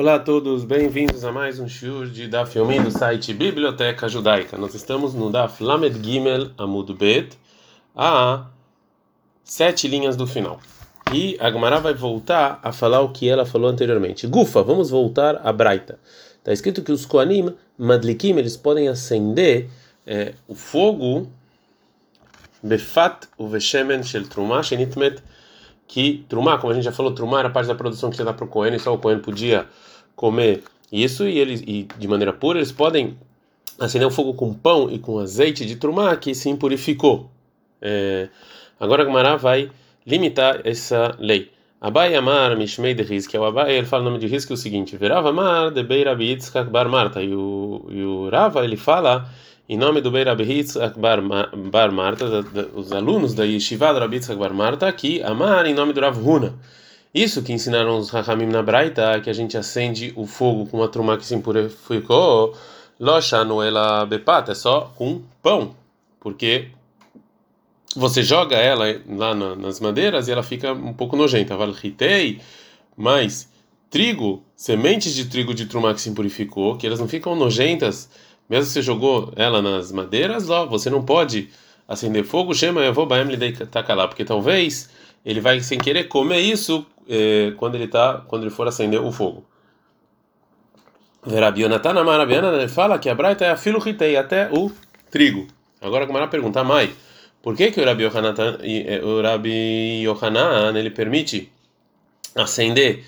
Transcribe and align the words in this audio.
Olá 0.00 0.14
a 0.14 0.18
todos, 0.20 0.62
bem-vindos 0.62 1.24
a 1.24 1.32
mais 1.32 1.58
um 1.58 1.66
shiur 1.66 2.06
de 2.06 2.28
Daf 2.28 2.56
Yomi 2.56 2.78
do 2.78 2.88
site 2.88 3.34
Biblioteca 3.34 4.08
Judaica. 4.08 4.56
Nós 4.56 4.72
estamos 4.72 5.12
no 5.12 5.28
Daf 5.28 5.60
Lamed 5.60 6.00
Gimel 6.00 6.52
Amud 6.56 6.94
Bet, 6.94 7.36
a 7.96 8.46
sete 9.42 9.88
linhas 9.88 10.14
do 10.14 10.24
final. 10.24 10.60
E 11.12 11.36
a 11.40 11.50
Gemara 11.50 11.80
vai 11.80 11.94
voltar 11.94 12.60
a 12.62 12.70
falar 12.70 13.00
o 13.00 13.08
que 13.08 13.28
ela 13.28 13.44
falou 13.44 13.68
anteriormente. 13.68 14.28
Gufa, 14.28 14.62
vamos 14.62 14.88
voltar 14.88 15.40
a 15.44 15.52
Braita. 15.52 15.98
Está 16.36 16.52
escrito 16.52 16.82
que 16.82 16.92
os 16.92 17.04
Koanim, 17.04 17.52
Madlikim, 17.76 18.38
eles 18.38 18.56
podem 18.56 18.86
acender 18.86 19.68
é, 20.06 20.34
o 20.46 20.54
fogo 20.54 21.28
Befat 22.62 23.26
o 23.36 23.48
Veshemen 23.48 24.04
Shel 24.04 24.28
Trumah 24.28 24.62
Shenitmet 24.62 25.20
que 25.88 26.24
Trumá, 26.28 26.58
como 26.58 26.70
a 26.70 26.74
gente 26.74 26.84
já 26.84 26.92
falou, 26.92 27.12
Trumá 27.12 27.40
era 27.40 27.50
parte 27.50 27.66
da 27.66 27.74
produção 27.74 28.10
que 28.10 28.16
já 28.16 28.22
dá 28.22 28.34
para 28.34 28.44
o 28.44 28.48
Cohen, 28.48 28.74
e 28.74 28.78
só 28.78 28.94
o 28.94 28.98
Cohen 28.98 29.18
podia 29.18 29.66
comer 30.14 30.62
isso, 30.92 31.26
e 31.26 31.38
eles, 31.38 31.62
e 31.66 31.88
de 31.98 32.06
maneira 32.06 32.32
pura, 32.32 32.58
eles 32.58 32.70
podem 32.70 33.16
acender 33.80 34.06
o 34.06 34.10
fogo 34.10 34.34
com 34.34 34.52
pão 34.52 34.90
e 34.90 34.98
com 34.98 35.18
azeite 35.18 35.64
de 35.64 35.76
Trumá, 35.76 36.14
que 36.16 36.34
se 36.34 36.50
impurificou. 36.50 37.30
É, 37.80 38.28
agora 38.78 39.02
a 39.02 39.06
Gemara 39.06 39.36
vai 39.36 39.70
limitar 40.06 40.60
essa 40.64 41.16
lei. 41.18 41.50
Abai 41.80 42.14
Amar 42.16 42.56
Mishmei 42.56 42.92
de 42.92 43.04
Riz, 43.04 43.26
que 43.26 43.36
é 43.36 43.40
o 43.40 43.44
Abai, 43.44 43.76
ele 43.76 43.86
fala 43.86 44.02
o 44.02 44.06
nome 44.06 44.18
de 44.18 44.26
Riz, 44.26 44.44
que 44.44 44.52
é 44.52 44.54
o 44.54 44.56
seguinte: 44.56 44.96
Verava 44.96 45.30
Amar 45.30 45.70
de 45.70 45.82
Beirabi 45.82 46.30
Yitzhak 46.30 46.68
Bar 46.70 46.88
Marta. 46.88 47.22
E 47.22 47.32
o, 47.32 47.86
e 47.88 48.02
o 48.02 48.28
Rava, 48.28 48.64
ele 48.64 48.76
fala 48.76 49.30
em 49.68 49.76
nome 49.76 50.00
do 50.00 50.10
Beirabi 50.10 50.44
Yitzhak 50.44 50.98
Bar, 50.98 51.20
Bar 51.20 51.92
Marta, 51.92 52.24
os 52.74 52.90
alunos 52.90 53.34
da 53.34 53.44
Yeshiva 53.44 53.92
do 53.92 54.00
Rabi 54.00 54.16
Yitzhak 54.16 54.38
Bar 54.38 54.54
Marta, 54.54 54.90
que 54.90 55.22
Amar 55.22 55.66
em 55.66 55.74
nome 55.74 55.92
do 55.92 56.00
Rav 56.00 56.16
Huna. 56.18 56.54
Isso 57.14 57.42
que 57.42 57.52
ensinaram 57.52 57.98
os 57.98 58.08
Rahamim 58.10 58.46
na 58.46 58.62
Braita, 58.62 59.20
que 59.20 59.28
a 59.28 59.32
gente 59.32 59.58
acende 59.58 60.12
o 60.16 60.26
fogo 60.26 60.66
com 60.66 60.78
uma 60.78 60.88
truma 60.88 61.18
que 61.18 61.26
se 61.26 61.34
impurificou, 61.34 62.56
Locha 62.98 63.44
Noela 63.44 64.06
Bepat, 64.06 64.50
é 64.50 64.54
só 64.54 64.92
com 64.96 65.22
pão, 65.42 65.74
porque 66.18 66.68
você 67.94 68.22
joga 68.22 68.56
ela 68.56 68.84
lá 69.06 69.34
nas 69.34 69.80
madeiras 69.80 70.28
e 70.28 70.32
ela 70.32 70.42
fica 70.42 70.72
um 70.72 70.94
pouco 70.94 71.16
nojenta. 71.16 71.56
Valritei, 71.56 72.40
mas 72.96 73.50
trigo, 73.90 74.42
sementes 74.56 75.14
de 75.14 75.26
trigo 75.26 75.52
de 75.54 75.66
truma 75.66 75.94
que 75.94 76.00
se 76.00 76.10
impurificou, 76.10 76.76
que 76.76 76.86
elas 76.86 77.00
não 77.00 77.08
ficam 77.08 77.34
nojentas, 77.34 78.10
mesmo 78.48 78.64
se 78.64 78.72
você 78.72 78.82
jogou 78.82 79.32
ela 79.36 79.60
nas 79.60 79.92
madeiras, 79.92 80.48
ó, 80.48 80.66
você 80.66 80.88
não 80.88 81.04
pode 81.04 81.50
acender 81.86 82.24
fogo, 82.24 82.54
chama 82.54 82.80
eu 82.82 82.92
vou 82.92 83.06
lá, 83.94 84.08
porque 84.08 84.24
talvez 84.24 84.90
ele 85.24 85.40
vai 85.40 85.60
sem 85.60 85.78
querer 85.78 86.04
comer 86.04 86.40
isso 86.40 86.86
eh, 87.08 87.52
quando 87.56 87.74
ele 87.74 87.88
tá, 87.88 88.24
quando 88.26 88.42
ele 88.42 88.50
for 88.50 88.68
acender 88.68 89.00
o 89.00 89.10
fogo. 89.10 89.44
Verabionatan 91.26 91.98
Amarabiana 91.98 92.68
fala 92.68 92.98
que 92.98 93.08
a 93.08 93.14
braita 93.14 93.44
é 93.44 93.50
a 93.50 93.56
filo 93.56 93.80
até 94.16 94.48
o 94.50 94.70
trigo. 95.10 95.46
Agora 95.80 96.06
como 96.06 96.18
ela 96.18 96.28
pergunta, 96.28 96.62
mãe, 96.62 96.92
por 97.42 97.56
que 97.56 97.70
que 97.70 97.80
o 97.80 97.84
Rabi 97.84 98.04
Yohanan, 98.04 98.34
eh, 98.62 99.00
o 99.02 99.20
Rabi 99.20 100.02
Yohanan 100.02 100.76
ele 100.78 100.90
permite 100.90 101.52
acender 102.34 103.04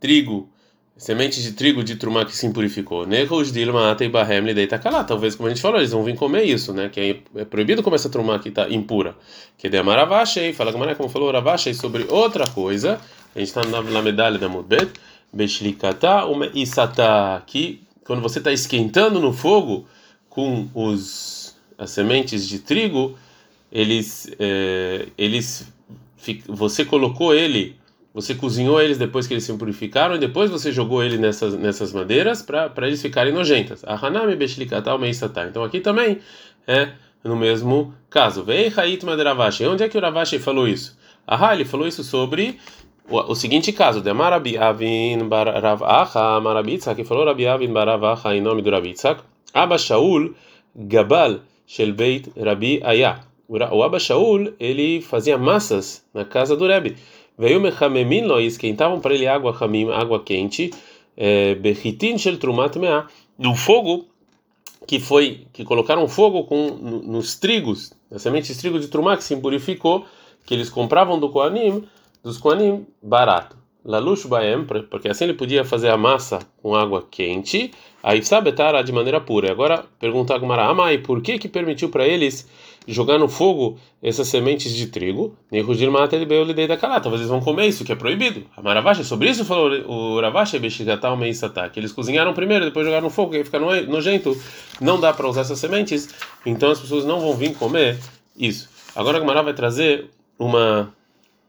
trigo, 0.00 0.48
sementes 0.96 1.42
de 1.42 1.52
trigo 1.52 1.84
de 1.84 1.96
trumá 1.96 2.24
que 2.24 2.34
se 2.34 2.46
impurificou? 2.46 3.06
Talvez, 5.06 5.34
como 5.34 5.46
a 5.46 5.50
gente 5.50 5.60
falou, 5.60 5.78
eles 5.78 5.92
vão 5.92 6.02
vir 6.02 6.16
comer 6.16 6.44
isso, 6.44 6.72
né? 6.72 6.88
Que 6.88 7.00
é, 7.36 7.40
é 7.40 7.44
proibido 7.44 7.82
comer 7.82 7.96
essa 7.96 8.08
trumá 8.08 8.38
que 8.38 8.48
está 8.48 8.68
impura. 8.68 9.16
Que 9.58 9.68
de 9.68 9.76
Amaravashei, 9.76 10.52
fala 10.52 10.72
como 10.72 11.08
falou 11.08 11.30
Ravashei 11.30 11.74
sobre 11.74 12.06
outra 12.08 12.46
coisa. 12.48 13.00
A 13.34 13.38
gente 13.38 13.48
está 13.48 13.62
na 13.64 14.02
medalha 14.02 14.38
da 14.38 14.48
Mudbet, 14.48 14.90
Beshlikata 15.32 16.24
uma 16.26 16.46
Isata, 16.54 17.42
que 17.46 17.82
quando 18.04 18.22
você 18.22 18.38
está 18.38 18.52
esquentando 18.52 19.20
no 19.20 19.32
fogo 19.32 19.86
com 20.30 20.68
os 20.74 21.54
as 21.78 21.90
sementes 21.90 22.48
de 22.48 22.60
trigo 22.60 23.16
eles, 23.70 24.30
é, 24.38 25.06
eles, 25.18 25.70
você 26.48 26.84
colocou 26.84 27.34
ele, 27.34 27.76
você 28.16 28.34
cozinhou 28.34 28.80
eles 28.80 28.96
depois 28.96 29.26
que 29.26 29.34
eles 29.34 29.44
se 29.44 29.52
purificaram 29.52 30.14
e 30.14 30.18
depois 30.18 30.50
você 30.50 30.72
jogou 30.72 31.04
ele 31.04 31.18
nessas, 31.18 31.52
nessas 31.52 31.92
madeiras 31.92 32.40
para 32.40 32.86
eles 32.86 33.02
ficarem 33.02 33.30
nojentas. 33.30 33.84
Então 35.50 35.62
aqui 35.62 35.80
também 35.80 36.20
é 36.66 36.92
no 37.22 37.36
mesmo 37.36 37.92
caso. 38.08 38.46
Onde 39.70 39.84
é 39.84 39.88
que 39.90 39.98
o 39.98 40.00
Ravashi 40.00 40.38
falou 40.38 40.66
isso? 40.66 40.96
Ah, 41.26 41.52
ele 41.52 41.66
falou 41.66 41.86
isso 41.86 42.02
sobre 42.02 42.58
o, 43.06 43.18
o 43.18 43.34
seguinte 43.34 43.70
caso: 43.70 44.00
de 44.00 44.14
Marabi 44.14 44.56
Avin 44.56 45.28
Baravacha, 45.28 46.40
Marabitzak, 46.40 46.96
que 46.96 47.06
falou 47.06 47.26
Rabi 47.26 47.46
Avin 47.46 47.70
Baravacha 47.70 48.34
em 48.34 48.40
nome 48.40 48.62
do 48.62 48.70
Rabitzak, 48.70 49.20
Abba 49.52 49.76
Shaul 49.76 50.34
Gabal 50.74 51.40
Shel 51.66 51.92
Beit 51.92 52.32
Rabi 52.34 52.80
Ayah 52.82 53.20
o 53.48 53.82
Abba 53.82 54.00
Shaul, 54.00 54.54
ele 54.58 55.00
fazia 55.00 55.38
massas 55.38 56.04
na 56.12 56.24
casa 56.24 56.56
do 56.56 56.66
Rebbe. 56.66 56.96
Veio 57.38 57.60
mechamemin 57.60 58.24
lo, 58.26 58.40
esquentavam 58.40 59.00
para 59.00 59.14
ele 59.14 59.26
água 59.26 59.56
hamim, 59.60 59.90
água 59.90 60.22
quente, 60.22 60.70
bechitin 61.60 62.18
shel 62.18 62.38
trumat 62.38 62.76
mea, 62.76 63.06
no 63.38 63.54
fogo 63.54 64.06
que 64.86 65.00
foi 65.00 65.46
que 65.52 65.64
colocaram 65.64 66.06
fogo 66.08 66.44
com 66.44 66.70
nos 67.04 67.36
trigos, 67.36 67.92
nas 68.10 68.22
sementes 68.22 68.54
de 68.54 68.60
trigo 68.60 68.78
de 68.78 68.88
trumá 68.88 69.16
que 69.16 69.24
se 69.24 69.34
impurificou, 69.34 70.04
que 70.44 70.54
eles 70.54 70.70
compravam 70.70 71.18
do 71.18 71.28
Koanim, 71.28 71.84
dos 72.22 72.38
Koanim 72.38 72.86
barato. 73.02 73.56
Lalush 73.84 74.26
baem, 74.26 74.64
porque 74.64 75.08
assim 75.08 75.24
ele 75.24 75.34
podia 75.34 75.64
fazer 75.64 75.90
a 75.90 75.96
massa 75.96 76.40
com 76.60 76.74
água 76.74 77.06
quente, 77.08 77.70
aí 78.02 78.20
sabe 78.24 78.52
de 78.84 78.92
maneira 78.92 79.20
pura. 79.20 79.50
Agora 79.50 79.84
pergunta 80.00 80.34
a 80.34 80.38
Gumara, 80.38 80.64
Amai, 80.64 80.98
por 80.98 81.22
que 81.22 81.38
que 81.38 81.48
permitiu 81.48 81.88
para 81.88 82.06
eles 82.06 82.48
jogar 82.86 83.18
no 83.18 83.28
fogo 83.28 83.78
essas 84.02 84.28
sementes 84.28 84.72
de 84.72 84.86
trigo? 84.86 85.36
Nehujir 85.50 85.90
mata 85.90 86.16
ele 86.16 86.24
lhe 86.24 86.66
da 86.66 86.76
calata. 86.76 87.02
Talvez 87.02 87.20
eles 87.20 87.30
vão 87.30 87.40
comer 87.40 87.66
isso, 87.66 87.84
que 87.84 87.92
é 87.92 87.96
proibido. 87.96 88.44
A 88.56 88.62
Maravacha, 88.62 89.02
sobre 89.04 89.30
isso 89.30 89.44
falou 89.44 89.70
o 89.86 90.20
Ravacha 90.20 90.58
Beshigatal 90.58 91.16
Meisata, 91.16 91.68
que 91.68 91.80
eles 91.80 91.92
cozinharam 91.92 92.32
primeiro, 92.32 92.64
depois 92.64 92.86
jogaram 92.86 93.04
no 93.04 93.10
fogo, 93.10 93.32
que 93.32 93.44
fica 93.44 93.58
nojento. 93.58 94.36
Não 94.80 95.00
dá 95.00 95.12
para 95.12 95.28
usar 95.28 95.42
essas 95.42 95.58
sementes, 95.58 96.08
então 96.44 96.70
as 96.70 96.80
pessoas 96.80 97.04
não 97.04 97.20
vão 97.20 97.34
vir 97.34 97.54
comer 97.54 97.98
isso. 98.36 98.68
Agora 98.94 99.18
a 99.18 99.20
Gumara 99.20 99.42
vai 99.42 99.54
trazer 99.54 100.10
uma 100.38 100.92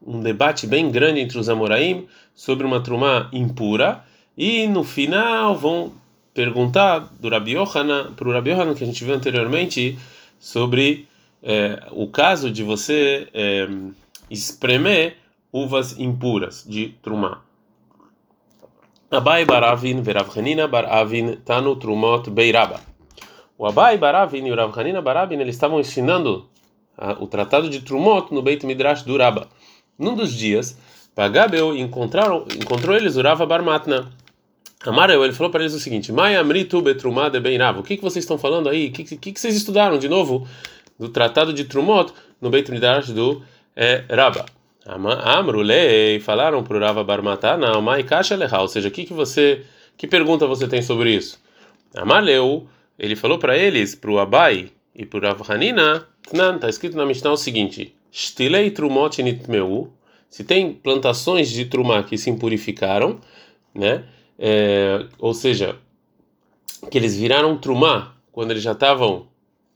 um 0.06 0.22
debate 0.22 0.68
bem 0.68 0.92
grande 0.92 1.19
entre 1.19 1.38
os 1.40 1.50
Amoraim 1.50 2.08
sobre 2.36 2.66
uma 2.66 2.80
trumá 2.81 3.30
impura 3.34 4.04
e 4.38 4.68
no 4.68 4.84
final 4.84 5.56
vão 5.56 5.92
perguntar 6.34 7.12
para 7.19 7.28
o 7.28 8.31
Rabi 8.31 8.54
que 8.75 8.84
a 8.84 8.88
gente 8.88 9.04
viu 9.04 9.16
anteriormente 9.16 9.98
sobre 10.40 11.08
é, 11.42 11.88
o 11.92 12.08
caso 12.08 12.52
de 12.52 12.64
você 12.64 13.28
é, 13.34 13.68
espremer 14.30 15.18
uvas 15.52 15.98
impuras 16.00 16.66
de 16.68 16.90
trumá. 17.02 17.42
Abai 19.09 19.46
Baravin 19.46 20.02
Verav 20.02 20.30
Hanina 20.38 20.68
Baravin 20.68 21.38
Tanu 21.46 21.75
Trumot 21.75 22.30
Beiraba. 22.30 22.81
O 23.58 23.66
Abai 23.66 23.98
Baravin 23.98 24.46
e 24.46 24.52
o 24.52 24.56
Rav 24.56 24.78
Hanina 24.78 25.02
Baravin 25.02 25.40
eles 25.40 25.56
estavam 25.56 25.80
ensinando 25.80 26.48
o 27.20 27.25
tratado 27.25 27.69
de 27.69 27.81
Trumot 27.81 28.34
no 28.34 28.42
Beit 28.42 28.66
Midrash 28.66 29.04
do 29.04 29.18
Raba. 29.18 29.48
Num 29.98 30.16
dos 30.16 30.31
dias, 30.31 30.78
Pagabel 31.16 31.75
encontraram, 31.75 32.46
encontrou 32.56 32.96
eles 32.96 33.16
Urava 33.16 33.46
Barmatna. 33.46 34.12
Amareu, 34.86 35.24
ele 35.24 35.34
falou 35.34 35.52
para 35.52 35.62
eles 35.62 35.74
o 35.74 35.80
seguinte: 35.80 36.12
Mai 36.12 36.36
Amritu 36.36 36.81
Betrumade 36.81 37.40
Beinava. 37.40 37.80
O 37.80 37.84
que, 37.84 37.98
que 37.98 38.04
vocês 38.04 38.24
estão 38.24 38.38
falando 38.38 38.69
aí? 38.69 38.88
O 38.88 38.92
que, 38.92 39.04
que, 39.04 39.31
que 39.34 39.40
vocês 39.40 39.56
estudaram 39.56 39.98
de 39.98 40.08
novo 40.08 40.48
do 41.00 41.09
tratado 41.09 41.53
de 41.53 41.66
Trumot 41.66 42.13
no 42.41 42.50
Beit 42.50 42.72
Midrash 42.72 43.12
do 43.12 43.41
é, 43.75 44.03
Raba? 44.09 44.46
Amrulei 44.85 46.19
falaram 46.22 46.63
para 46.63 46.78
o 46.78 46.80
Rava 46.80 47.03
Barmatana, 47.03 47.80
Mai 47.81 48.03
Kasha 48.03 48.35
Leha. 48.35 48.62
Ou 48.62 48.68
seja, 48.68 48.90
que, 48.90 49.03
que 49.03 49.13
você. 49.13 49.66
Que 49.97 50.07
pergunta 50.07 50.48
você 50.48 50.68
tem 50.68 50.81
sobre 50.81 51.13
isso? 51.13 51.39
Amaleu, 51.95 52.68
ele 52.98 53.16
falou 53.16 53.38
para 53.38 53.57
eles, 53.57 53.95
para 53.95 54.12
o 54.12 54.19
Abai 54.19 54.71
e 54.95 55.06
para 55.06 55.18
o 55.18 55.21
Rav 55.21 55.42
Hanina, 55.50 56.07
está 56.24 56.69
escrito 56.69 56.95
na 56.95 57.06
Mishnah 57.06 57.31
o 57.31 57.38
seguinte: 57.38 57.94
Stilei 58.13 58.71
trumot 58.71 59.21
nitmeu. 59.21 59.92
Se 60.30 60.44
tem 60.44 60.74
plantações 60.74 61.50
de 61.50 61.66
trumá 61.66 62.04
que 62.04 62.18
se 62.18 62.30
impurificaram, 62.30 63.19
né? 63.74 64.04
É, 64.38 65.06
ou 65.18 65.33
seja, 65.33 65.77
que 66.92 66.98
eles 66.98 67.16
viraram 67.18 67.57
trumá 67.57 68.13
quando 68.31 68.51
eles 68.51 68.62
já 68.62 68.74
estavam, 68.74 69.27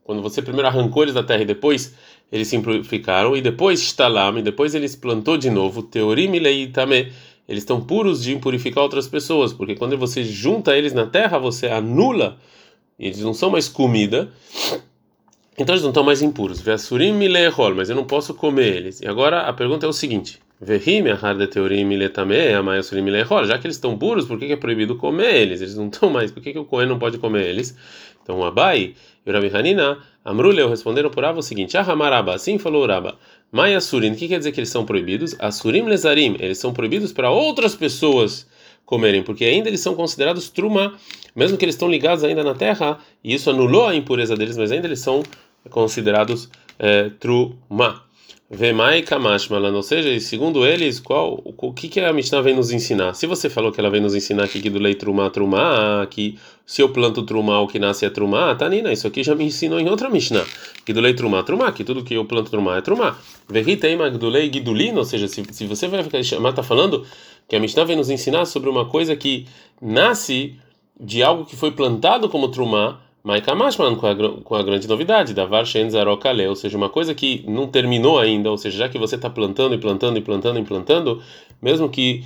quando 0.04 0.22
você 0.22 0.42
primeiro 0.42 0.68
arrancou 0.68 1.04
eles 1.04 1.14
da 1.14 1.24
terra 1.24 1.42
e 1.42 1.46
depois 1.46 1.94
eles 2.32 2.48
se 2.48 2.56
impurificaram 2.56 3.36
e 3.36 3.42
depois 3.42 3.80
estalam 3.82 4.38
e 4.38 4.42
depois 4.42 4.74
eles 4.74 4.96
plantou 4.96 5.38
de 5.38 5.50
novo 5.50 5.84
teorim 5.84 6.32
também 6.72 7.12
eles 7.52 7.64
estão 7.64 7.82
puros 7.82 8.24
de 8.24 8.34
impurificar 8.34 8.82
outras 8.82 9.10
pessoas, 9.10 9.52
porque 9.52 9.76
quando 9.76 9.98
você 9.98 10.24
junta 10.24 10.78
eles 10.78 10.94
na 10.94 11.06
terra, 11.06 11.38
você 11.38 11.68
anula, 11.68 12.38
eles 12.98 13.20
não 13.20 13.34
são 13.34 13.50
mais 13.50 13.68
comida, 13.68 14.32
então 15.58 15.74
eles 15.74 15.84
não 15.84 15.90
estão 15.90 16.04
mais 16.04 16.22
impuros. 16.22 16.62
Veasurim 16.62 17.12
milehol, 17.12 17.76
mas 17.76 17.90
eu 17.90 17.96
não 17.96 18.06
posso 18.06 18.34
comer 18.34 18.76
eles. 18.78 19.02
E 19.02 19.08
agora 19.08 19.42
a 19.42 19.54
pergunta 19.54 19.86
é 19.86 19.90
o 19.90 19.92
seguinte: 19.92 20.40
Vehim, 20.62 21.04
de 21.38 21.48
teoria 21.48 21.84
miletame, 21.84 22.54
amai 22.54 22.82
surim 22.84 23.02
milechor. 23.02 23.46
Já 23.46 23.58
que 23.58 23.68
eles 23.68 23.76
estão 23.76 23.98
puros, 23.98 24.26
por 24.26 24.40
que 24.40 24.46
é 24.46 24.56
proibido 24.56 24.96
comer 24.96 25.36
eles? 25.36 25.60
Eles 25.60 25.76
não 25.76 25.88
estão 25.88 26.10
mais. 26.10 26.32
Por 26.32 26.42
que, 26.42 26.54
que 26.54 26.60
o 26.60 26.66
Cohen 26.66 26.88
não 26.88 27.00
pode 27.00 27.18
comer 27.18 27.48
eles? 27.48 27.76
Então, 28.24 28.40
o 28.40 28.46
Abai 28.46 28.94
e 29.26 29.30
o 29.30 29.34
Rabi 29.34 29.52
Hanina, 29.54 30.00
Amruleu 30.26 30.70
responderam 30.70 31.10
por 31.10 31.24
Ava 31.24 31.40
o 31.40 31.44
seguinte: 31.44 31.78
Ahamaraba, 31.78 32.36
assim 32.36 32.58
falou 32.58 32.86
Raba. 32.86 33.18
Mai 33.52 33.76
Asurim, 33.76 34.12
o 34.12 34.16
que 34.16 34.28
quer 34.28 34.38
dizer 34.38 34.52
que 34.52 34.60
eles 34.60 34.70
são 34.70 34.86
proibidos? 34.86 35.36
Asurim 35.40 35.84
lezarim, 35.84 36.38
eles 36.40 36.58
são 36.58 36.74
proibidos 36.74 37.12
para 37.12 37.30
outras 37.30 37.76
pessoas 37.76 38.48
comerem, 38.86 39.24
porque 39.24 39.46
ainda 39.46 39.70
eles 39.70 39.82
são 39.82 39.96
considerados 39.96 40.50
truma, 40.50 40.94
mesmo 41.36 41.58
que 41.58 41.66
eles 41.66 41.76
estão 41.76 41.90
ligados 41.90 42.24
ainda 42.24 42.44
na 42.44 42.54
terra, 42.54 42.98
e 43.24 43.34
isso 43.34 43.50
anulou 43.50 43.88
a 43.88 43.96
impureza 43.96 44.36
deles, 44.36 44.58
mas 44.58 44.72
ainda 44.72 44.88
eles 44.88 45.00
são 45.00 45.24
considerados 45.70 46.50
é, 46.80 47.10
truma. 47.20 48.04
Vemai 48.50 49.02
Kamash 49.02 49.48
Malan, 49.48 49.74
ou 49.74 49.82
seja, 49.82 50.20
segundo 50.20 50.66
eles, 50.66 51.00
qual, 51.00 51.42
o 51.46 51.74
que, 51.74 51.88
que 51.88 52.02
a 52.02 52.12
Mishnah 52.12 52.42
vem 52.42 52.54
nos 52.54 52.72
ensinar? 52.72 53.14
Se 53.14 53.26
você 53.26 53.50
falou 53.50 53.72
que 53.72 53.80
ela 53.80 53.90
vem 53.90 54.02
nos 54.02 54.14
ensinar 54.14 54.44
aqui 54.44 54.62
que 54.62 54.70
do 54.70 54.78
lei 54.78 54.94
Trumá, 54.94 55.30
Trumá, 55.30 56.06
que 56.10 56.38
se 56.66 56.82
eu 56.82 56.90
planto 56.90 57.24
Trumá, 57.24 57.62
o 57.62 57.68
que 57.68 57.80
nasce 57.80 58.06
é 58.06 58.10
Trumá, 58.10 58.54
tá 58.56 58.68
Nina, 58.68 58.92
isso 58.92 59.08
aqui 59.08 59.24
já 59.24 59.34
me 59.34 59.46
ensinou 59.46 59.80
em 59.80 59.90
outra 59.90 60.10
Mishnah, 60.10 60.46
que 60.86 60.92
do 60.92 61.00
lei 61.00 61.14
Trumá, 61.14 61.44
Trumá, 61.44 61.72
que 61.72 61.84
tudo 61.86 62.04
que 62.04 62.14
eu 62.14 62.26
planto 62.26 62.52
Trumá 62.52 62.78
é 62.78 62.82
Trumá. 62.82 63.18
Verriteima 63.48 64.12
do 64.12 64.28
lei 64.28 64.52
Gidulino, 64.52 65.00
ou 65.00 65.06
seja, 65.06 65.30
se, 65.30 65.44
se 65.52 65.66
você 65.66 65.88
vai 65.88 66.04
ficar 66.04 66.22
chamar, 66.22 66.52
tá 66.52 66.62
falando 66.62 67.06
que 67.48 67.56
a 67.56 67.60
Mishnah 67.60 67.86
vem 67.86 67.96
nos 67.96 68.10
ensinar 68.10 68.46
sobre 68.46 68.70
uma 68.70 68.86
coisa 68.86 69.16
que 69.16 69.46
nasce 69.82 70.58
de 71.00 71.24
algo 71.24 71.46
que 71.46 71.56
foi 71.56 71.72
plantado 71.72 72.28
como 72.28 72.50
Trumá, 72.50 73.00
Maikamashman 73.24 73.96
com 73.96 74.42
com 74.42 74.56
a 74.56 74.64
grande 74.64 74.88
novidade 74.88 75.34
da 75.34 75.46
Varshen 75.46 75.90
Zarokale, 75.90 76.48
ou 76.48 76.56
seja, 76.56 76.78
uma 76.78 76.90
coisa 76.90 77.14
que 77.14 77.44
não 77.48 77.68
terminou 77.68 78.18
ainda, 78.20 78.50
ou 78.50 78.58
seja, 78.58 78.80
já 78.80 78.90
que 78.90 78.98
você 78.98 79.16
está 79.16 79.30
plantando 79.30 79.76
e 79.76 79.78
plantando 79.78 80.18
e 80.18 80.22
plantando 80.22 80.60
e 80.60 80.64
plantando, 80.64 81.22
mesmo 81.62 81.88
que 81.90 82.24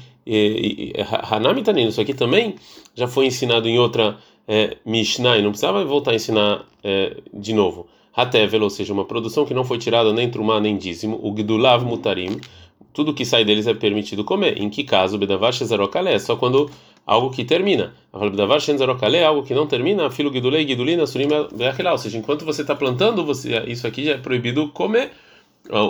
Hanami 1.30 1.62
Tanin, 1.62 1.88
isso 1.88 2.02
aqui 2.02 2.14
também 2.14 2.56
já 2.96 3.08
foi 3.08 3.28
ensinado 3.28 3.68
em 3.68 3.78
outra 3.78 4.18
é, 4.48 4.78
Mishnah 4.86 5.38
e 5.38 5.42
não 5.42 5.52
precisava 5.52 5.84
voltar 5.84 6.12
a 6.12 6.16
ensinar 6.16 6.66
é, 6.84 7.18
de 7.34 7.54
novo. 7.54 7.88
Hatevel, 8.16 8.64
ou 8.64 8.70
seja, 8.70 8.94
uma 8.94 9.04
produção 9.04 9.46
que 9.46 9.54
não 9.54 9.66
foi 9.66 9.78
tirada 9.78 10.14
nem 10.14 10.30
trumá 10.30 10.60
nem 10.62 10.78
dízimo, 10.78 11.20
o 11.22 11.32
Gdulav 11.32 11.84
Mutarim, 11.84 12.40
tudo 12.94 13.14
que 13.14 13.26
sai 13.26 13.44
deles 13.44 13.68
é 13.68 13.74
permitido 13.74 14.24
comer. 14.24 14.58
Em 14.62 14.70
que 14.70 14.86
caso, 14.86 15.20
Shezarokale, 15.52 16.10
é 16.10 16.20
só 16.20 16.38
quando 16.38 16.72
algo 17.06 17.30
que 17.30 17.44
termina. 17.44 17.94
algo 19.24 19.44
que 19.44 19.54
não 19.54 19.68
termina, 19.68 20.10
filo 20.10 20.32
gidulei, 20.32 20.68
gidulina, 20.68 21.06
surim 21.06 21.28
ou 21.92 21.98
seja, 21.98 22.18
enquanto 22.18 22.46
você 22.46 22.62
está 22.62 22.76
plantando, 22.76 23.24
você, 23.26 23.60
isso 23.68 23.86
aqui 23.86 24.06
já 24.06 24.14
é 24.14 24.18
proibido 24.18 24.70
comer, 24.70 25.12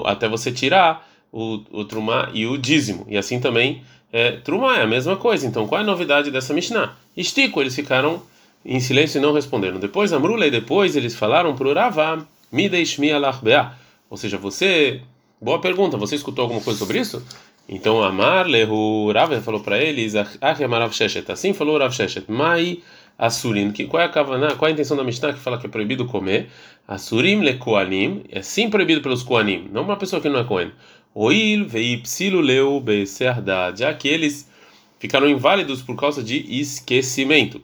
até 0.05 0.27
você 0.27 0.51
tirar 0.51 1.07
o, 1.31 1.61
o 1.71 1.85
trumá 1.85 2.29
e 2.33 2.45
o 2.45 2.57
dízimo. 2.57 3.05
E 3.07 3.17
assim 3.17 3.39
também 3.39 3.83
é, 4.11 4.31
trumá 4.31 4.77
é 4.77 4.83
a 4.83 4.87
mesma 4.87 5.15
coisa. 5.15 5.45
Então, 5.45 5.67
qual 5.67 5.79
é 5.79 5.83
a 5.83 5.87
novidade 5.87 6.31
dessa 6.31 6.53
Mishnah? 6.53 6.95
Estico, 7.15 7.61
eles 7.61 7.75
ficaram 7.75 8.21
em 8.65 8.79
silêncio 8.79 9.19
e 9.19 9.21
não 9.21 9.33
responderam. 9.33 9.79
Depois, 9.79 10.11
Amrula, 10.11 10.47
e 10.47 10.51
depois 10.51 10.95
eles 10.95 11.15
falaram 11.15 11.55
para 11.55 11.67
o 11.67 11.73
Ravá, 11.73 12.25
Midei 12.51 12.85
alarbea. 13.13 13.73
Ou 14.09 14.17
seja, 14.17 14.37
você. 14.37 15.01
Boa 15.41 15.59
pergunta, 15.59 15.97
você 15.97 16.15
escutou 16.15 16.43
alguma 16.43 16.61
coisa 16.61 16.79
sobre 16.79 16.97
isso? 16.97 17.21
Então 17.67 18.03
Amar 18.03 18.45
lehu 18.45 19.11
Rav 19.11 19.41
falou 19.41 19.59
para 19.59 19.81
eles, 19.81 20.13
Amarav 20.15 20.93
Sheshet, 20.93 21.31
assim 21.31 21.53
falou 21.53 21.79
Rav 21.79 21.91
Sheshet, 21.91 22.29
Mai 22.31 22.79
Asurim, 23.17 23.71
que 23.71 23.85
qual 23.85 24.03
é 24.03 24.05
a 24.05 24.09
qual 24.09 24.35
é 24.35 24.67
a 24.67 24.71
intenção 24.71 24.95
da 24.95 25.03
Mishnah 25.03 25.33
que 25.33 25.39
fala 25.39 25.57
que 25.57 25.65
é 25.65 25.69
proibido 25.69 26.05
comer? 26.05 26.49
Asurim 26.87 27.41
le 27.41 27.55
Koanim, 27.55 28.23
é 28.29 28.41
sim 28.43 28.69
proibido 28.69 29.01
pelos 29.01 29.23
Koanim, 29.23 29.67
não 29.71 29.81
uma 29.81 29.97
pessoa 29.97 30.21
que 30.21 30.29
não 30.29 30.39
é 30.39 30.43
Kohen. 30.43 30.71
Oil 31.15 31.65
veipsilu 31.65 32.41
leu 32.41 32.79
becerda, 32.79 33.73
já 33.75 33.93
que 33.93 34.07
eles 34.07 34.47
ficaram 34.99 35.27
inválidos 35.29 35.81
por 35.81 35.95
causa 35.95 36.21
de 36.21 36.37
esquecimento. 36.59 37.61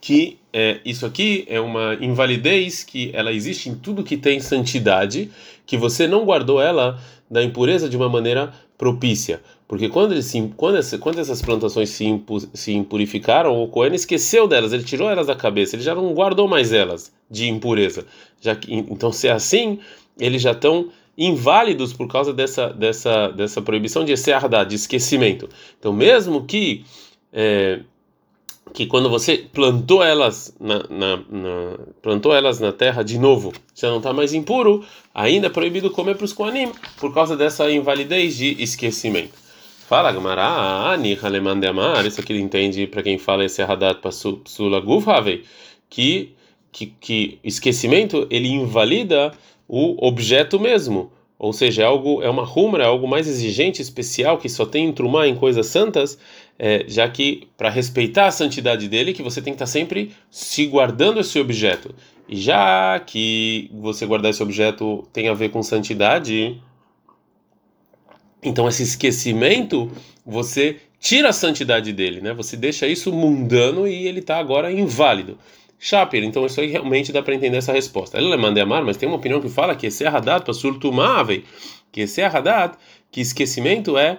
Que 0.00 0.36
é, 0.52 0.80
isso 0.84 1.06
aqui 1.06 1.44
é 1.48 1.60
uma 1.60 1.94
invalidez 2.00 2.82
que 2.82 3.10
ela 3.14 3.32
existe 3.32 3.70
em 3.70 3.76
tudo 3.76 4.02
que 4.02 4.16
tem 4.16 4.40
santidade, 4.40 5.30
que 5.64 5.76
você 5.76 6.06
não 6.06 6.24
guardou 6.24 6.60
ela 6.60 7.00
da 7.34 7.42
impureza 7.42 7.88
de 7.88 7.96
uma 7.96 8.08
maneira 8.08 8.52
propícia. 8.78 9.42
Porque 9.66 9.88
quando, 9.88 10.12
ele 10.12 10.22
se, 10.22 10.52
quando, 10.56 10.76
essa, 10.76 10.96
quando 10.98 11.18
essas 11.18 11.42
plantações 11.42 11.90
se, 11.90 12.04
impu, 12.04 12.38
se 12.54 12.72
impurificaram, 12.72 13.60
o 13.60 13.66
Cohen 13.66 13.92
esqueceu 13.92 14.46
delas, 14.46 14.72
ele 14.72 14.84
tirou 14.84 15.10
elas 15.10 15.26
da 15.26 15.34
cabeça, 15.34 15.74
ele 15.74 15.82
já 15.82 15.96
não 15.96 16.14
guardou 16.14 16.46
mais 16.46 16.72
elas 16.72 17.12
de 17.28 17.48
impureza. 17.48 18.06
Já 18.40 18.54
que, 18.54 18.72
então, 18.72 19.10
se 19.10 19.26
é 19.26 19.32
assim, 19.32 19.80
eles 20.16 20.40
já 20.40 20.52
estão 20.52 20.90
inválidos 21.18 21.92
por 21.92 22.06
causa 22.06 22.32
dessa, 22.32 22.68
dessa, 22.68 23.28
dessa 23.28 23.60
proibição 23.60 24.04
de 24.04 24.16
ser 24.16 24.36
de 24.68 24.76
esquecimento. 24.76 25.48
Então, 25.76 25.92
mesmo 25.92 26.44
que 26.44 26.84
é, 27.32 27.80
que 28.72 28.86
quando 28.86 29.08
você 29.08 29.36
plantou 29.36 30.02
elas 30.02 30.54
na, 30.58 30.78
na, 30.88 31.16
na, 31.16 31.78
plantou 32.02 32.34
elas 32.34 32.58
na 32.58 32.72
terra 32.72 33.02
de 33.02 33.18
novo, 33.18 33.52
já 33.74 33.88
não 33.88 33.98
está 33.98 34.12
mais 34.12 34.32
impuro, 34.32 34.84
ainda 35.14 35.46
é 35.46 35.50
proibido 35.50 35.90
comer 35.90 36.16
para 36.16 36.24
os 36.24 36.32
koanim 36.32 36.72
por 36.96 37.12
causa 37.12 37.36
dessa 37.36 37.70
invalidez 37.70 38.36
de 38.36 38.62
esquecimento. 38.62 39.44
Fala 39.86 40.10
Gamara, 40.10 40.94
amar, 41.68 42.06
isso 42.06 42.20
aqui 42.20 42.32
ele 42.32 42.40
entende 42.40 42.86
para 42.86 43.02
quem 43.02 43.18
fala 43.18 43.44
esse 43.44 43.62
hadat 43.62 44.00
psula 44.42 44.80
gufhavei, 44.80 45.44
que 45.90 46.34
que 46.72 46.86
que 46.86 47.38
esquecimento 47.44 48.26
ele 48.30 48.48
invalida 48.48 49.32
o 49.68 50.04
objeto 50.06 50.58
mesmo. 50.58 51.12
Ou 51.44 51.52
seja, 51.52 51.82
é 51.82 51.84
algo 51.84 52.22
é 52.22 52.30
uma 52.30 52.44
rumra, 52.44 52.84
é 52.84 52.86
algo 52.86 53.06
mais 53.06 53.28
exigente, 53.28 53.82
especial 53.82 54.38
que 54.38 54.48
só 54.48 54.64
tem 54.64 54.86
em 54.86 54.92
trumar 54.92 55.26
em 55.26 55.34
coisas 55.36 55.66
santas 55.66 56.18
é, 56.58 56.84
já 56.88 57.06
que 57.06 57.48
para 57.56 57.68
respeitar 57.68 58.26
a 58.26 58.30
santidade 58.30 58.88
dele, 58.88 59.12
que 59.12 59.22
você 59.22 59.42
tem 59.42 59.52
que 59.52 59.56
estar 59.56 59.66
tá 59.66 59.70
sempre 59.70 60.12
se 60.30 60.64
guardando 60.66 61.20
esse 61.20 61.38
objeto. 61.38 61.94
E 62.26 62.36
já 62.36 62.98
que 63.00 63.70
você 63.74 64.06
guardar 64.06 64.30
esse 64.30 64.42
objeto 64.42 65.06
tem 65.12 65.28
a 65.28 65.34
ver 65.34 65.50
com 65.50 65.62
santidade, 65.62 66.58
então 68.42 68.66
esse 68.66 68.82
esquecimento 68.82 69.90
você 70.24 70.78
tira 70.98 71.28
a 71.28 71.32
santidade 71.32 71.92
dele, 71.92 72.22
né? 72.22 72.32
Você 72.32 72.56
deixa 72.56 72.86
isso 72.86 73.12
mundano 73.12 73.86
e 73.86 74.06
ele 74.06 74.20
está 74.20 74.38
agora 74.38 74.72
inválido. 74.72 75.38
Shaper, 75.84 76.24
então 76.24 76.46
isso 76.46 76.62
aí 76.62 76.68
realmente 76.68 77.12
dá 77.12 77.22
para 77.22 77.34
entender 77.34 77.58
essa 77.58 77.70
resposta. 77.70 78.16
Ela 78.16 78.38
manda 78.38 78.62
amar, 78.62 78.82
mas 78.82 78.96
tem 78.96 79.06
uma 79.06 79.18
opinião 79.18 79.38
que 79.38 79.50
fala 79.50 79.76
que 79.76 79.88
esse 79.88 80.02
é 80.02 80.08
hadat 80.08 80.42
para 80.42 80.54
surtumável, 80.54 81.42
que 81.92 82.00
esse 82.00 82.22
é 82.22 82.24
hadat, 82.24 82.78
que 83.12 83.20
esquecimento 83.20 83.98
é 83.98 84.16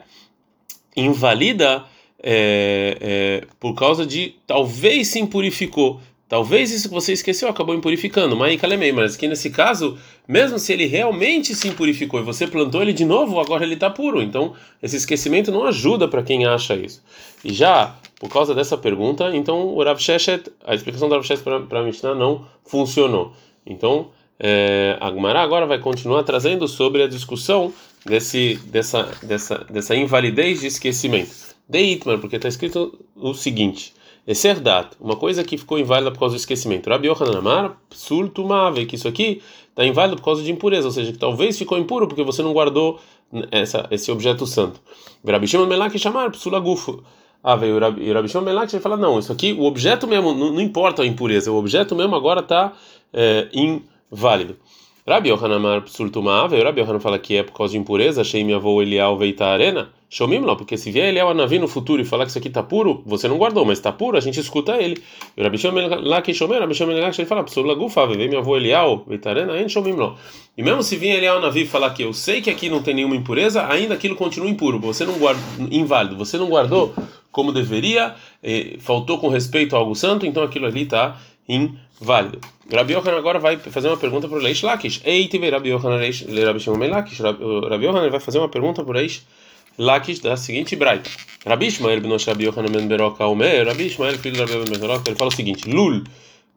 invalida 0.96 1.84
é, 2.22 2.98
é, 3.02 3.48
por 3.60 3.74
causa 3.74 4.06
de 4.06 4.36
talvez 4.46 5.08
se 5.08 5.18
impurificou. 5.20 6.00
Talvez 6.36 6.70
isso 6.70 6.90
que 6.90 6.94
você 6.94 7.14
esqueceu 7.14 7.48
acabou 7.48 7.74
impurificando, 7.74 8.36
mas 8.36 9.16
aqui 9.16 9.26
nesse 9.26 9.50
caso, 9.50 9.98
mesmo 10.28 10.60
se 10.60 10.74
ele 10.74 10.86
realmente 10.86 11.56
se 11.56 11.70
impurificou 11.70 12.20
e 12.20 12.24
você 12.24 12.46
plantou 12.46 12.82
ele 12.82 12.92
de 12.92 13.06
novo, 13.06 13.40
agora 13.40 13.64
ele 13.64 13.76
está 13.76 13.90
puro. 13.90 14.22
Então, 14.22 14.54
esse 14.84 14.98
esquecimento 14.98 15.50
não 15.50 15.64
ajuda 15.64 16.10
para 16.10 16.22
quem 16.22 16.46
acha 16.46 16.76
isso. 16.76 17.02
E 17.42 17.54
já, 17.54 17.96
por 18.20 18.30
causa 18.30 18.54
dessa 18.54 18.78
pergunta, 18.78 19.34
então 19.34 19.66
o 19.68 19.82
Rav 19.82 19.98
Sheshet, 19.98 20.52
a 20.68 20.76
explicação 20.76 21.08
do 21.08 21.16
Rav 21.16 21.26
Sheshet 21.26 21.42
para 21.42 21.80
a 21.80 21.84
Mishnah 21.84 22.14
não 22.14 22.46
funcionou. 22.66 23.32
Então, 23.66 24.10
é, 24.38 24.98
a 25.00 25.10
Gemara 25.10 25.40
agora 25.40 25.66
vai 25.66 25.80
continuar 25.80 26.24
trazendo 26.24 26.68
sobre 26.68 27.02
a 27.02 27.08
discussão 27.08 27.74
desse, 28.06 28.60
dessa, 28.66 29.10
dessa, 29.24 29.60
dessa 29.70 29.96
invalidez 29.96 30.60
de 30.60 30.68
esquecimento. 30.68 31.32
Deitmar, 31.70 32.20
porque 32.20 32.36
está 32.36 32.50
escrito 32.50 33.00
o 33.16 33.34
seguinte: 33.34 33.94
Esserdat, 34.28 34.96
uma 35.00 35.16
coisa 35.16 35.44
que 35.44 35.58
ficou 35.58 35.78
inválida 35.78 36.12
por 36.12 36.20
causa 36.20 36.36
do 36.36 36.40
esquecimento. 36.40 36.90
Rabi 36.90 37.08
Yohanan 37.08 37.38
Amar, 37.38 37.78
Sultumave, 37.92 38.86
que 38.88 38.96
isso 38.96 39.08
aqui 39.08 39.42
está 39.70 39.86
inválido 39.86 40.18
por 40.18 40.26
causa 40.26 40.42
de 40.42 40.52
impureza, 40.52 40.88
ou 40.88 40.92
seja, 40.92 41.12
que 41.12 41.18
talvez 41.18 41.58
ficou 41.58 41.78
impuro 41.78 42.08
porque 42.08 42.24
você 42.24 42.42
não 42.42 42.52
guardou 42.52 43.00
essa, 43.52 43.88
esse 43.92 44.12
objeto 44.12 44.48
santo. 44.48 44.80
Rabi 45.28 45.48
Shimon 45.48 45.68
Melak 45.68 45.98
chamar, 46.00 46.32
Psulagufo. 46.32 47.04
Ah, 47.44 47.56
veio 47.56 47.76
o 47.76 47.80
Rabi 47.80 48.28
Shimon 48.28 48.44
Melak 48.44 48.72
vai 48.72 48.82
falar: 48.82 48.98
não, 48.98 49.20
isso 49.20 49.32
aqui, 49.32 49.54
o 49.54 49.64
objeto 49.64 50.08
mesmo, 50.08 50.34
não, 50.34 50.54
não 50.54 50.62
importa 50.62 51.04
a 51.04 51.06
impureza, 51.06 51.52
o 51.52 51.56
objeto 51.56 51.96
mesmo 51.96 52.16
agora 52.16 52.40
está 52.40 52.74
é, 53.14 53.48
inválido. 53.54 54.58
Rabi 55.08 55.30
Yohanan 55.30 55.58
Amar, 55.58 55.82
Psultumave, 55.84 56.60
Rabi 56.64 56.82
Yohanan 56.82 57.00
fala 57.00 57.20
que 57.20 57.36
é 57.38 57.44
por 57.44 57.54
causa 57.54 57.74
de 57.74 57.78
impureza, 57.78 58.22
achei 58.22 58.44
minha 58.44 58.58
avó 58.58 58.82
Elial 58.82 59.16
Veita 59.18 59.46
Arena. 59.46 59.90
Shomim 60.10 60.40
lá, 60.40 60.56
porque 60.56 60.78
se 60.78 60.92
vier 60.92 61.10
ele 61.10 61.20
é 61.20 61.26
o 61.26 61.30
Anavi 61.30 61.60
no 61.60 61.68
futuro 61.68 62.02
e 62.02 62.06
falar 62.06 62.24
que 62.26 62.30
isso 62.30 62.38
aqui 62.38 62.48
está 62.48 62.62
puro, 62.62 63.02
você 63.06 63.28
não 63.28 63.38
guardou, 63.38 63.66
mas 63.66 63.80
está 63.80 63.92
puro, 63.92 64.18
a 64.18 64.20
gente 64.22 64.40
escuta 64.40 64.78
ele. 64.82 65.02
E 65.36 65.42
o 65.42 65.44
Rabi 65.44 65.58
lá 66.04 66.22
que 66.22 66.34
Shomer, 66.34 66.60
Rabi 66.60 66.76
lá 66.80 67.12
que 67.12 67.22
ele 67.22 67.28
fala, 67.28 67.44
pessoa 67.44 67.66
lagufa, 67.66 68.06
vem 68.08 68.30
meu 68.30 68.40
avô 68.40 68.56
Elial, 68.56 69.04
Veitarena, 69.08 69.60
en 69.60 69.68
Shomim 69.68 69.94
lá. 69.94 70.16
E 70.58 70.64
mesmo 70.64 70.84
se 70.84 70.96
vier 70.96 71.18
Elial 71.18 71.38
Anavi 71.38 71.66
falar 71.66 71.90
que 71.90 72.04
eu 72.04 72.14
sei 72.14 72.42
que 72.42 72.50
aqui 72.50 72.70
não 72.70 72.82
tem 72.82 72.94
nenhuma 72.94 73.16
impureza, 73.16 73.68
ainda 73.68 73.96
aquilo 73.96 74.16
continua 74.16 74.50
impuro, 74.50 74.80
você 74.80 75.06
não 75.06 75.16
guardou, 75.16 75.44
inválido, 75.72 76.16
você 76.16 76.38
não 76.38 76.48
guardou 76.48 76.94
como 77.32 77.52
deveria, 77.52 78.16
faltou 78.80 79.18
com 79.18 79.28
respeito 79.28 79.76
a 79.76 79.80
algo 79.80 79.96
santo, 79.96 80.26
então 80.26 80.44
aquilo 80.44 80.68
ali 80.68 80.84
está 80.84 81.20
inválido. 81.50 82.40
Rabi 82.72 82.94
Yohanan 82.94 83.18
agora 83.18 83.38
vai 83.38 83.58
fazer 83.58 83.90
uma 83.90 83.98
pergunta 83.98 84.28
para 84.28 84.38
o 84.38 84.42
Leish 84.42 84.64
Lakish. 84.64 85.02
Ei, 85.04 85.28
tive 85.28 85.50
Rabi 85.50 85.70
Yohanan, 85.70 85.98
Rabi 85.98 86.60
Shimon 86.60 86.88
Lakish. 86.88 87.20
Rabi 87.20 87.86
Yohanan 87.86 88.10
vai 88.10 88.20
fazer 88.20 88.40
uma 88.40 88.50
pergunta 88.50 88.84
para 88.84 88.92
o 88.92 88.94
Leish 88.94 89.18
Lakish. 89.18 89.45
Lakish 89.78 90.20
da 90.20 90.38
seguinte 90.38 90.76
braita. 90.76 91.10
Rabi 91.46 91.68
Ishmael 91.68 92.02
ben 92.02 92.12
Rabi 92.12 92.46
Yohanan 92.46 92.72
ben 92.72 92.88
Beroka 92.88 93.28
Omer, 93.28 93.66
Rabi 93.66 93.88
Ishmael 93.88 94.18
filho 94.18 94.36
de 94.36 94.54
Rabi 94.54 94.72
ben 94.72 94.80
Beroka, 94.80 95.10
ele 95.10 95.18
fala 95.18 95.30
o 95.30 95.36
seguinte: 95.36 95.70
Lul 95.70 96.04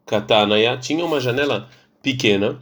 Katanaya 0.05 0.77
tinha 0.77 1.05
uma 1.05 1.19
janela 1.19 1.69
pequena 2.01 2.59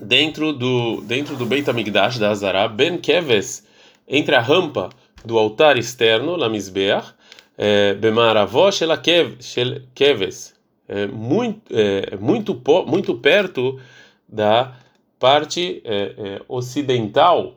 dentro 0.00 0.52
do 0.52 1.00
dentro 1.02 1.36
do 1.36 1.46
Beit 1.46 1.68
Hamikdash 1.68 2.18
da 2.18 2.30
Azara, 2.30 2.68
Ben 2.68 2.98
Keves, 2.98 3.66
entre 4.06 4.34
a 4.34 4.40
rampa 4.40 4.90
do 5.24 5.38
altar 5.38 5.76
externo, 5.76 6.36
la 6.36 6.48
Mizbeach, 6.48 7.14
é, 7.56 7.94
Bemaravó 7.94 8.70
Shel 8.70 8.90
Keves, 9.94 10.54
é, 10.88 11.06
muito 11.06 11.62
é, 11.70 12.16
muito 12.16 12.60
muito 12.86 13.14
perto 13.14 13.80
da 14.28 14.76
parte 15.18 15.80
é, 15.84 16.14
é, 16.18 16.42
ocidental, 16.48 17.56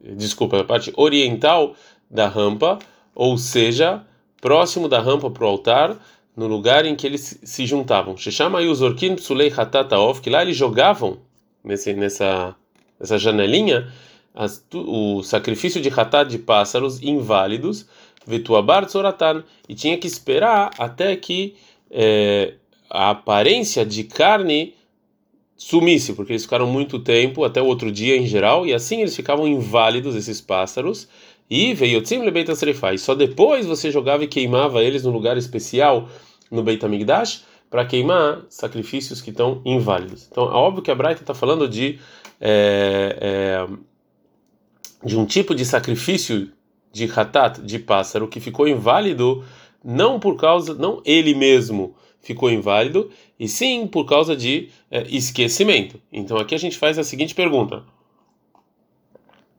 desculpa, 0.00 0.60
a 0.60 0.64
parte 0.64 0.92
oriental 0.96 1.74
da 2.10 2.26
rampa, 2.26 2.78
ou 3.14 3.36
seja, 3.36 4.04
próximo 4.40 4.88
da 4.88 5.00
rampa 5.00 5.30
para 5.30 5.44
o 5.44 5.48
altar, 5.48 5.96
no 6.36 6.46
lugar 6.46 6.86
em 6.86 6.96
que 6.96 7.06
eles 7.06 7.38
se 7.42 7.66
juntavam. 7.66 8.16
Shechama 8.16 8.60
os 8.60 8.80
orkin 8.80 9.14
psulei 9.14 9.52
hatataov, 9.54 10.20
que 10.20 10.30
lá 10.30 10.42
eles 10.42 10.56
jogavam 10.56 11.18
nesse, 11.62 11.92
nessa, 11.92 12.54
nessa 12.98 13.18
janelinha 13.18 13.92
as, 14.34 14.64
o 14.72 15.22
sacrifício 15.22 15.80
de 15.80 15.88
hatat 15.88 16.30
de 16.30 16.38
pássaros 16.38 17.02
inválidos, 17.02 17.86
vetuabar 18.26 18.86
tzoratan, 18.86 19.44
e 19.68 19.74
tinha 19.74 19.98
que 19.98 20.06
esperar 20.06 20.70
até 20.78 21.14
que 21.16 21.56
é, 21.90 22.54
a 22.88 23.10
aparência 23.10 23.84
de 23.84 24.04
carne 24.04 24.74
sumisse, 25.60 26.14
porque 26.14 26.32
eles 26.32 26.44
ficaram 26.44 26.66
muito 26.66 26.98
tempo, 26.98 27.44
até 27.44 27.60
o 27.60 27.66
outro 27.66 27.92
dia 27.92 28.16
em 28.16 28.26
geral, 28.26 28.66
e 28.66 28.72
assim 28.72 29.02
eles 29.02 29.14
ficavam 29.14 29.46
inválidos, 29.46 30.16
esses 30.16 30.40
pássaros, 30.40 31.06
e 31.50 31.74
veio 31.74 32.00
Tzim 32.00 32.28
Beit 32.30 32.50
E 32.50 32.98
só 32.98 33.14
depois 33.14 33.66
você 33.66 33.90
jogava 33.90 34.24
e 34.24 34.26
queimava 34.26 34.82
eles 34.82 35.04
no 35.04 35.10
lugar 35.10 35.36
especial 35.36 36.08
no 36.50 36.62
Beit 36.62 36.82
Amigdash 36.82 37.44
para 37.68 37.84
queimar 37.84 38.46
sacrifícios 38.48 39.20
que 39.20 39.28
estão 39.28 39.60
inválidos. 39.66 40.26
Então, 40.30 40.44
é 40.44 40.54
óbvio 40.54 40.82
que 40.82 40.90
a 40.90 40.94
Braita 40.94 41.20
está 41.20 41.34
falando 41.34 41.68
de 41.68 42.00
é, 42.40 43.18
é, 43.20 45.06
de 45.06 45.18
um 45.18 45.26
tipo 45.26 45.54
de 45.54 45.66
sacrifício 45.66 46.50
de 46.90 47.04
hatat, 47.04 47.60
de 47.60 47.78
pássaro, 47.78 48.28
que 48.28 48.40
ficou 48.40 48.66
inválido 48.66 49.44
não 49.84 50.18
por 50.18 50.36
causa, 50.36 50.74
não 50.74 51.02
ele 51.04 51.34
mesmo 51.34 51.94
ficou 52.22 52.50
inválido, 52.50 53.10
e 53.38 53.48
sim 53.48 53.86
por 53.86 54.04
causa 54.04 54.36
de 54.36 54.68
é, 54.90 55.06
esquecimento. 55.08 56.00
Então 56.12 56.36
aqui 56.36 56.54
a 56.54 56.58
gente 56.58 56.78
faz 56.78 56.98
a 56.98 57.04
seguinte 57.04 57.34
pergunta. 57.34 57.82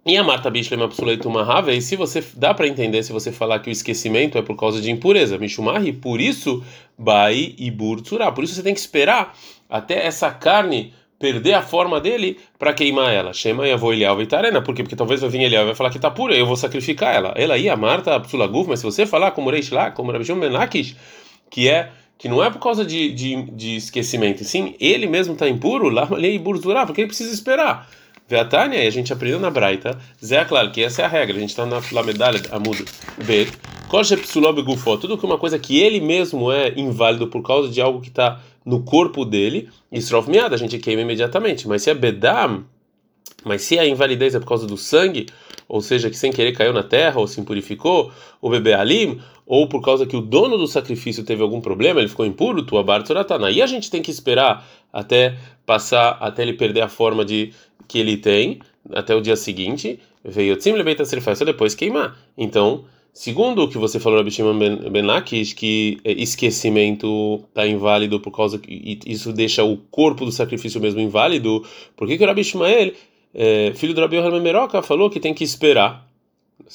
E 0.03 0.17
a 0.17 0.23
Marta 0.23 0.49
Bishlem 0.49 0.81
Absoluto 0.81 1.29
Mahave, 1.29 1.77
e 1.77 1.81
se 1.81 1.95
você 1.95 2.23
dá 2.35 2.55
para 2.55 2.67
entender 2.67 3.03
se 3.03 3.13
você 3.13 3.31
falar 3.31 3.59
que 3.59 3.69
o 3.69 3.71
esquecimento 3.71 4.35
é 4.35 4.41
por 4.41 4.55
causa 4.55 4.81
de 4.81 4.89
impureza, 4.89 5.37
Mishumahi, 5.37 5.93
por 5.93 6.19
isso 6.19 6.63
Bai 6.97 7.53
e 7.55 7.69
Burtsura, 7.69 8.31
por 8.31 8.43
isso 8.43 8.55
você 8.55 8.63
tem 8.63 8.73
que 8.73 8.79
esperar 8.79 9.37
até 9.69 10.03
essa 10.03 10.31
carne 10.31 10.91
perder 11.19 11.53
a 11.53 11.61
forma 11.61 12.01
dele 12.01 12.39
para 12.57 12.73
queimar 12.73 13.13
ela. 13.13 13.31
Shema 13.31 13.67
e 13.67 13.71
avô 13.71 13.93
Eliel 13.93 14.17
Vitarena, 14.17 14.59
por 14.59 14.73
quê? 14.73 14.81
Porque 14.81 14.95
talvez 14.95 15.21
vai 15.21 15.29
vir 15.29 15.43
Eliel 15.43 15.65
vai 15.65 15.75
falar 15.75 15.91
que 15.91 15.97
está 15.97 16.09
pura, 16.09 16.35
eu 16.35 16.47
vou 16.47 16.57
sacrificar 16.57 17.13
ela. 17.13 17.33
Ela 17.37 17.53
aí, 17.53 17.69
a 17.69 17.77
Marta 17.77 18.15
Absolaguf, 18.15 18.67
mas 18.67 18.79
se 18.79 18.85
você 18.85 19.05
falar 19.05 19.31
como 19.31 19.51
Reish 19.51 19.69
lá, 19.69 19.91
como 19.91 20.11
Rabishon 20.11 20.35
Menakish, 20.35 20.95
que 21.47 21.69
é 21.69 21.91
que 22.21 22.29
não 22.29 22.43
é 22.43 22.51
por 22.51 22.59
causa 22.59 22.85
de, 22.85 23.11
de, 23.11 23.41
de 23.51 23.75
esquecimento, 23.77 24.43
sim, 24.43 24.75
ele 24.79 25.07
mesmo 25.07 25.33
está 25.33 25.49
impuro, 25.49 25.89
lá 25.89 26.07
e 26.19 26.37
Burtsura, 26.37 26.85
porque 26.85 27.01
ele 27.01 27.07
precisa 27.07 27.33
esperar. 27.33 27.89
Veatânia, 28.29 28.77
e 28.77 28.85
a 28.85 28.91
gente 28.91 29.11
aprendeu 29.11 29.39
na 29.39 29.49
Braita, 29.49 29.97
Zé 30.23 30.45
claro 30.45 30.71
que 30.71 30.83
essa 30.83 31.01
é 31.01 31.05
a 31.05 31.07
regra, 31.07 31.35
a 31.35 31.39
gente 31.39 31.49
está 31.49 31.65
na, 31.65 31.81
na 31.91 32.03
medalha, 32.03 32.39
Amud 32.51 32.85
Bet, 33.25 33.51
Gufo, 34.63 34.97
tudo 34.99 35.17
que 35.17 35.25
é 35.25 35.27
uma 35.27 35.39
coisa 35.39 35.57
que 35.57 35.79
ele 35.79 35.99
mesmo 35.99 36.51
é 36.51 36.71
inválido 36.77 37.25
por 37.25 37.41
causa 37.41 37.69
de 37.69 37.81
algo 37.81 37.99
que 37.99 38.09
está 38.09 38.39
no 38.63 38.83
corpo 38.83 39.25
dele, 39.25 39.67
Isrof 39.91 40.29
Miada, 40.29 40.53
a 40.53 40.59
gente 40.59 40.77
queima 40.77 41.01
imediatamente, 41.01 41.67
mas 41.67 41.81
se 41.81 41.89
é 41.89 41.95
Bedam, 41.95 42.65
mas 43.43 43.63
se 43.63 43.79
a 43.79 43.87
invalidez 43.87 44.35
é 44.35 44.39
por 44.39 44.47
causa 44.47 44.67
do 44.67 44.77
sangue, 44.77 45.25
ou 45.67 45.81
seja, 45.81 46.09
que 46.09 46.17
sem 46.17 46.31
querer 46.31 46.51
caiu 46.51 46.73
na 46.73 46.83
terra 46.83 47.19
ou 47.19 47.27
se 47.27 47.41
impurificou, 47.41 48.11
o 48.39 48.49
bebê 48.49 48.73
alim, 48.73 49.19
ou 49.51 49.67
por 49.67 49.81
causa 49.81 50.05
que 50.05 50.15
o 50.15 50.21
dono 50.21 50.57
do 50.57 50.65
sacrifício 50.65 51.25
teve 51.25 51.41
algum 51.41 51.59
problema, 51.59 51.99
ele 51.99 52.07
ficou 52.07 52.25
impuro, 52.25 52.63
tua 52.63 52.81
bartzoratana. 52.81 53.47
Aí 53.47 53.61
a 53.61 53.67
gente 53.67 53.91
tem 53.91 54.01
que 54.01 54.09
esperar 54.09 54.65
até 54.93 55.35
passar, 55.65 56.11
até 56.21 56.43
ele 56.43 56.53
perder 56.53 56.79
a 56.79 56.87
forma 56.87 57.25
de 57.25 57.51
que 57.85 57.99
ele 57.99 58.15
tem 58.15 58.61
até 58.93 59.13
o 59.13 59.19
dia 59.19 59.35
seguinte, 59.35 59.99
veio 60.23 60.55
Tzim 60.55 60.71
Lebeita 60.71 61.03
Serifai, 61.03 61.35
só 61.35 61.43
depois 61.43 61.75
queimar. 61.75 62.17
Então, 62.37 62.85
segundo 63.11 63.63
o 63.63 63.67
que 63.67 63.77
você 63.77 63.99
falou, 63.99 64.19
Rabi 64.19 64.31
Shimon 64.31 64.57
Ben, 64.57 64.89
ben 64.89 65.01
Lakish, 65.01 65.51
que 65.51 65.99
esquecimento 66.05 67.43
está 67.49 67.67
inválido 67.67 68.21
por 68.21 68.31
causa 68.31 68.57
que 68.57 68.99
isso 69.05 69.33
deixa 69.33 69.65
o 69.65 69.75
corpo 69.75 70.23
do 70.23 70.31
sacrifício 70.31 70.79
mesmo 70.79 71.01
inválido, 71.01 71.61
por 71.97 72.07
que, 72.07 72.17
que 72.17 72.23
o 72.23 72.27
Rabi 72.27 72.45
Shmael, 72.45 72.93
é, 73.35 73.73
filho 73.75 73.93
do 73.93 73.99
Rabi 73.99 74.15
Yohanan 74.15 74.39
Meroca, 74.39 74.81
falou 74.81 75.09
que 75.09 75.19
tem 75.19 75.33
que 75.33 75.43
esperar? 75.43 76.09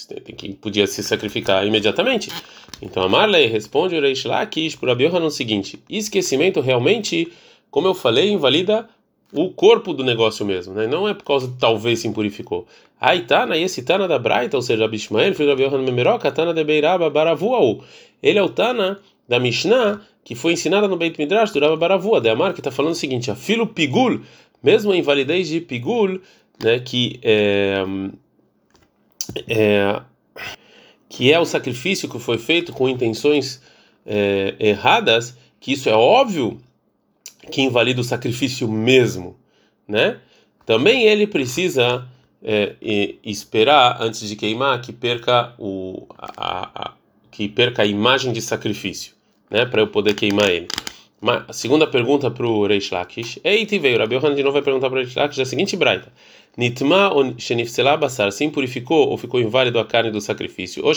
Tem 0.09 0.35
que 0.35 0.53
podia 0.55 0.87
se 0.87 1.03
sacrificar 1.03 1.67
imediatamente. 1.67 2.31
Então 2.81 3.03
a 3.03 3.09
Marley 3.09 3.47
responde 3.47 3.97
o 3.97 4.01
Reish 4.01 4.25
Lakish 4.25 4.77
para 4.77 4.91
Rabi 4.91 5.05
Yohanan 5.05 5.27
o 5.27 5.31
seguinte: 5.31 5.83
esquecimento 5.89 6.61
realmente, 6.61 7.33
como 7.71 7.89
eu 7.89 7.95
falei, 7.95 8.31
invalida 8.31 8.89
o 9.33 9.51
corpo 9.51 9.93
do 9.93 10.05
negócio 10.05 10.45
mesmo, 10.45 10.75
né? 10.75 10.87
Não 10.87 11.09
é 11.09 11.15
por 11.15 11.25
causa 11.25 11.49
de 11.49 11.57
talvez 11.59 12.01
se 12.01 12.09
impurificou. 12.09 12.67
Tá, 13.27 13.57
e 13.57 13.63
esse 13.63 13.83
Tana 13.83 14.09
da 14.09 14.19
Braita, 14.19 14.57
ou 14.57 14.63
seja, 14.63 14.85
Abishmael, 14.85 15.35
filho 15.35 15.55
de 15.55 15.63
Yohanan 15.63 15.83
Memeroca, 15.83 16.33
Tana 16.33 16.55
de 16.55 16.65
Beiraba 16.65 17.11
Baravuau. 17.11 17.85
Ele 18.23 18.39
é 18.39 18.43
o 18.43 18.49
Tana 18.49 18.99
da 19.29 19.39
Mishnah 19.39 20.01
que 20.27 20.35
foi 20.35 20.55
ensinada 20.55 20.89
no 20.89 20.97
Beit 20.97 21.17
Midrash 21.21 21.53
do 21.53 21.77
Baravua, 21.77 22.21
de 22.21 22.29
Amar, 22.29 22.53
que 22.53 22.59
está 22.59 22.73
falando 22.73 22.95
o 22.95 22.97
seguinte: 22.97 23.31
a 23.31 23.37
filo 23.37 23.65
pigul, 23.65 24.23
mesmo 24.61 24.91
a 24.91 24.97
invalidez 24.97 25.49
de 25.49 25.61
pigul, 25.61 26.21
né, 26.61 26.81
que 26.81 27.21
é, 27.23 27.85
é, 29.47 30.01
que 31.09 31.33
é 31.33 31.39
o 31.39 31.45
sacrifício 31.45 32.09
que 32.09 32.19
foi 32.19 32.39
feito 32.39 32.73
com 32.73 32.89
intenções 32.89 33.63
é, 34.05 34.55
erradas, 34.59 35.37
que 35.61 35.73
isso 35.73 35.89
é 35.89 35.95
óbvio 35.95 36.61
que 37.51 37.63
invalida 37.63 38.01
o 38.01 38.05
sacrifício 38.05 38.69
mesmo, 38.69 39.37
né? 39.87 40.19
Também 40.65 41.05
ele 41.05 41.27
precisa 41.27 42.09
é, 42.43 42.75
esperar 43.25 43.99
antes 44.01 44.29
de 44.29 44.35
queimar 44.35 44.81
que 44.81 44.93
perca 44.93 45.55
o 45.59 46.07
a, 46.19 46.89
a, 46.89 46.95
que 47.31 47.49
perca 47.49 47.83
a 47.83 47.87
imagem 47.87 48.33
de 48.33 48.43
sacrifício, 48.43 49.15
né? 49.51 49.65
Para 49.65 49.83
eu 49.83 49.87
poder 49.87 50.15
queimar 50.15 50.51
ele. 50.51 50.69
Mas, 51.27 51.43
a 51.49 51.53
segunda 51.53 51.89
pergunta 51.89 52.31
para 52.31 52.47
o 52.47 52.65
Reish 52.65 52.93
Lakish. 52.93 53.41
Eita, 53.43 53.77
veio. 53.81 53.99
Rabi 53.99 54.15
Yohanan 54.15 54.37
de 54.37 54.45
novo 54.45 54.53
vai 54.53 54.63
perguntar 54.63 54.89
para 54.89 55.01
o 55.01 55.03
Reish 55.03 55.17
Lakish 55.17 55.41
a 55.41 55.45
seguinte 55.45 55.77
braita. 55.77 56.13
Nitma 56.57 57.11
shenifsela 57.37 57.97
basar, 57.97 58.31
se 58.31 58.45
impurificou 58.45 59.09
ou 59.09 59.19
ficou 59.19 59.41
inválido 59.41 59.81
a 59.81 59.85
carne 59.85 60.13
do 60.13 60.21
sacrifício, 60.21 60.85
ou 60.87 60.93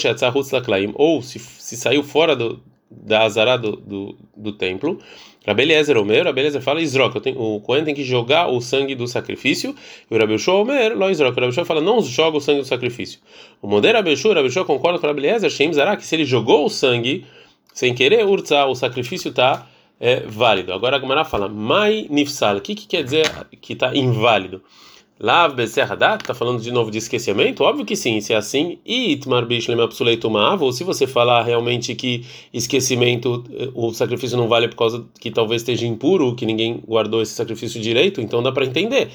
laklaim, 0.54 0.92
ou 0.94 1.24
se, 1.24 1.40
se 1.40 1.76
saiu 1.76 2.04
fora 2.04 2.36
do, 2.36 2.62
da 2.92 3.24
azara 3.24 3.58
do, 3.58 3.76
do, 3.76 4.16
do 4.38 4.52
templo, 4.52 5.00
Rabeliezer 5.48 5.98
Omer, 5.98 6.26
Rabeliezer 6.26 6.62
fala 6.62 6.80
Isroc, 6.80 7.16
o 7.36 7.60
Cohen 7.62 7.84
tem 7.84 7.96
que 7.96 8.04
jogar 8.04 8.50
o 8.50 8.62
sangue 8.62 8.94
do 8.94 9.08
sacrifício, 9.08 9.76
e 10.10 10.16
o 10.16 10.18
Rabelshua 10.18 10.62
Omer, 10.62 10.96
Lo 10.96 11.10
Isroc, 11.10 11.32
o 11.32 11.36
Rabelshua 11.36 11.66
fala 11.66 11.82
não 11.82 12.04
joga 12.04 12.38
o 12.38 12.40
sangue 12.40 12.62
do 12.62 12.68
sacrifício. 12.68 13.20
O 13.62 13.68
Moder 13.68 13.96
Rabelshua, 13.96 14.36
Rabelshua 14.36 14.64
concorda 14.64 15.00
com 15.00 15.08
o 15.08 15.10
Rabeliezer, 15.10 15.50
Shem 15.50 15.72
que 15.72 16.06
se 16.06 16.16
ele 16.16 16.24
jogou 16.24 16.66
o 16.66 16.70
sangue 16.70 17.26
sem 17.74 17.96
querer 17.96 18.24
o 18.24 18.76
sacrifício 18.76 19.30
está 19.30 19.68
é, 20.00 20.22
válido. 20.22 20.74
Agora 20.74 20.98
a 20.98 21.00
Gemara 21.00 21.26
fala 21.26 21.50
Mai 21.50 22.08
Nifsal, 22.10 22.58
o 22.58 22.62
que, 22.62 22.76
que 22.76 22.88
quer 22.88 23.04
dizer 23.04 23.26
que 23.62 23.74
está 23.74 23.96
inválido? 23.96 24.62
Lav 25.22 25.54
Beserradat, 25.54 26.22
está 26.22 26.34
falando 26.34 26.62
de 26.62 26.72
novo 26.72 26.90
de 26.90 26.98
esquecimento? 26.98 27.62
Óbvio 27.62 27.84
que 27.84 27.94
sim, 27.94 28.22
se 28.22 28.32
é 28.32 28.38
assim. 28.38 28.80
E 28.86 29.12
Itmar 29.12 29.46
Bishlem 29.46 29.78
Absoleitumava, 29.82 30.64
ou 30.64 30.72
se 30.72 30.82
você 30.86 31.06
falar 31.06 31.44
realmente 31.44 31.94
que 31.94 32.26
esquecimento, 32.54 33.44
eh, 33.52 33.70
o 33.76 33.92
sacrifício 33.92 34.38
não 34.38 34.48
vale 34.48 34.70
por 34.70 34.78
causa 34.78 35.06
que 35.20 35.30
talvez 35.30 35.62
esteja 35.62 35.86
impuro, 35.86 36.34
que 36.36 36.46
ninguém 36.46 36.82
guardou 36.88 37.22
esse 37.22 37.34
sacrifício 37.34 37.82
direito, 37.82 38.22
então 38.22 38.42
dá 38.42 38.50
para 38.54 38.66
entender. 38.66 39.10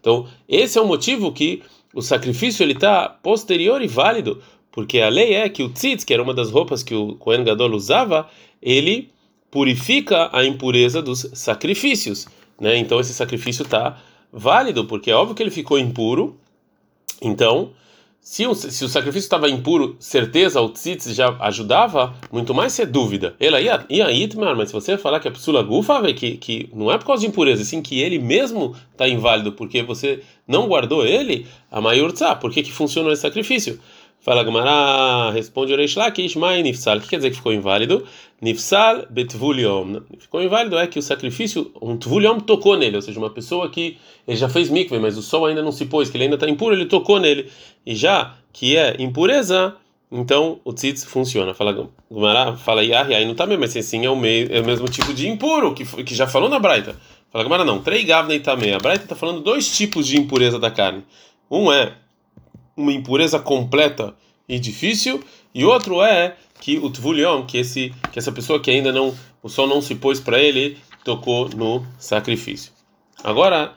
Então, 0.00 0.26
esse 0.48 0.78
é 0.78 0.80
o 0.80 0.86
motivo 0.86 1.32
que 1.32 1.62
o 1.92 2.00
sacrifício 2.00 2.62
ele 2.62 2.74
está 2.74 3.08
posterior 3.08 3.82
e 3.82 3.88
válido, 3.88 4.40
porque 4.72 5.00
a 5.00 5.08
lei 5.08 5.34
é 5.34 5.48
que 5.48 5.62
o 5.62 5.68
tzitz, 5.68 6.04
que 6.04 6.12
era 6.14 6.22
uma 6.22 6.34
das 6.34 6.50
roupas 6.50 6.82
que 6.82 6.94
o 6.94 7.14
Kohen 7.16 7.44
Gadol 7.44 7.72
usava, 7.72 8.28
ele 8.60 9.10
purifica 9.50 10.28
a 10.32 10.44
impureza 10.44 11.00
dos 11.00 11.30
sacrifícios 11.32 12.26
né? 12.60 12.76
Então 12.76 12.98
esse 13.00 13.14
sacrifício 13.14 13.62
está 13.62 13.98
válido, 14.32 14.84
porque 14.84 15.10
é 15.10 15.14
óbvio 15.14 15.34
que 15.34 15.42
ele 15.42 15.50
ficou 15.50 15.78
impuro. 15.78 16.36
Então, 17.22 17.70
se 18.20 18.46
o, 18.46 18.54
se 18.54 18.84
o 18.84 18.88
sacrifício 18.88 19.26
estava 19.26 19.48
impuro, 19.48 19.96
certeza, 19.98 20.60
o 20.60 20.68
tzitz 20.68 21.14
já 21.14 21.34
ajudava, 21.40 22.14
muito 22.30 22.52
mais 22.52 22.72
se 22.72 22.82
é 22.82 22.86
dúvida. 22.86 23.34
Ela 23.40 23.60
ia, 23.60 23.84
ia 23.88 24.10
itmar, 24.12 24.54
mas 24.56 24.68
se 24.68 24.74
você 24.74 24.98
falar 24.98 25.20
que 25.20 25.28
é 25.28 25.30
psula 25.30 25.62
gufa, 25.62 26.12
que, 26.12 26.36
que 26.36 26.68
não 26.74 26.90
é 26.90 26.98
por 26.98 27.06
causa 27.06 27.22
de 27.22 27.28
impureza, 27.28 27.64
sim 27.64 27.80
que 27.80 28.00
ele 28.00 28.18
mesmo 28.18 28.76
está 28.92 29.08
inválido, 29.08 29.52
porque 29.52 29.82
você 29.82 30.22
não 30.46 30.68
guardou 30.68 31.06
ele, 31.06 31.46
a 31.70 31.80
maior 31.80 32.12
tzá, 32.12 32.34
por 32.34 32.50
que, 32.52 32.62
que 32.62 32.72
funcionou 32.72 33.12
esse 33.12 33.22
sacrifício? 33.22 33.80
Fala 34.20 34.42
Gamara, 34.42 35.30
responde 35.30 35.72
Oreish 35.72 35.96
Lakish, 35.96 36.34
Mai 36.34 36.60
Nifsal. 36.62 36.98
O 36.98 37.00
que 37.00 37.08
quer 37.08 37.16
dizer 37.16 37.30
que 37.30 37.36
ficou 37.36 37.52
inválido? 37.52 38.04
Nifsal 38.42 39.06
betvuliom. 39.08 40.00
Ficou 40.18 40.42
inválido 40.42 40.76
é 40.76 40.86
que 40.86 40.98
o 40.98 41.02
sacrifício, 41.02 41.72
um 41.80 41.96
tvuliom 41.96 42.40
tocou 42.40 42.76
nele, 42.76 42.96
ou 42.96 43.02
seja, 43.02 43.18
uma 43.18 43.30
pessoa 43.30 43.70
que 43.70 43.96
ele 44.26 44.36
já 44.36 44.48
fez 44.48 44.68
mikve, 44.70 44.98
mas 44.98 45.16
o 45.16 45.22
sol 45.22 45.46
ainda 45.46 45.62
não 45.62 45.70
se 45.70 45.86
pôs, 45.86 46.10
que 46.10 46.16
ele 46.16 46.24
ainda 46.24 46.36
está 46.36 46.48
impuro, 46.48 46.74
ele 46.74 46.86
tocou 46.86 47.20
nele. 47.20 47.48
E 47.86 47.94
já 47.94 48.34
que 48.52 48.76
é 48.76 48.96
impureza, 48.98 49.76
então 50.10 50.60
o 50.64 50.72
tzitz 50.72 51.04
funciona. 51.04 51.54
Fala 51.54 51.88
Gamara, 52.10 52.56
fala 52.56 52.82
Yahi, 52.82 53.14
aí 53.14 53.24
não 53.24 53.32
está 53.32 53.46
mesmo, 53.46 53.60
mas 53.60 53.76
assim 53.76 54.04
é 54.04 54.10
o, 54.10 54.16
meio, 54.16 54.52
é 54.52 54.60
o 54.60 54.64
mesmo 54.64 54.88
tipo 54.88 55.14
de 55.14 55.28
impuro 55.28 55.74
que, 55.74 55.84
que 56.02 56.14
já 56.14 56.26
falou 56.26 56.48
na 56.48 56.58
Braita. 56.58 56.96
Fala 57.30 57.44
Gamara, 57.44 57.64
não, 57.64 57.80
três 57.80 58.04
gavnei 58.04 58.40
também. 58.40 58.74
A 58.74 58.78
Braita 58.78 59.04
está 59.04 59.14
falando 59.14 59.40
dois 59.40 59.76
tipos 59.76 60.06
de 60.06 60.18
impureza 60.18 60.58
da 60.58 60.70
carne. 60.70 61.04
Um 61.50 61.72
é 61.72 61.94
uma 62.78 62.92
impureza 62.92 63.38
completa 63.38 64.14
e 64.48 64.58
difícil, 64.58 65.22
e 65.54 65.64
outro 65.64 66.00
é 66.02 66.36
que 66.60 66.78
o 66.78 66.88
tvulion, 66.88 67.44
que 67.44 67.58
esse 67.58 67.92
que 68.12 68.18
essa 68.18 68.32
pessoa 68.32 68.60
que 68.60 68.70
ainda 68.70 68.92
não 68.92 69.14
o 69.42 69.48
sol 69.48 69.66
não 69.66 69.82
se 69.82 69.94
pôs 69.94 70.20
para 70.20 70.38
ele, 70.38 70.78
tocou 71.04 71.48
no 71.48 71.84
sacrifício. 71.98 72.72
Agora 73.22 73.74